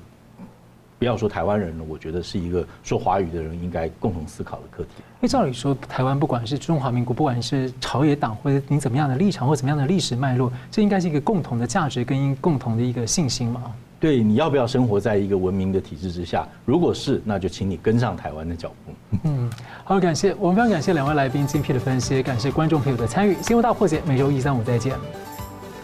[1.03, 4.89] 不要说台湾人了，我觉得是一个说华语的人应该共同思考的课题。
[4.99, 13.63] 因为照理说，台湾不管是中华民国，不管是朝野党或者你怎么样的立场或怎么样的历史脉络，这应该是一个共同的价值跟共同的一个信心嘛。
[13.99, 16.47] 对，你要不要生活在一个文明的体制之下？
[16.63, 19.17] 如果是，那就请你跟上台湾的脚步。
[19.25, 19.51] 嗯，
[19.83, 23.35] 好，感谢我们非常感谢两位来宾精辟的分析，感谢观众朋友的参与。
[23.41, 24.95] 新闻大破解每周一、三、五再见，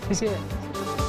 [0.07, 1.09] 谢谢。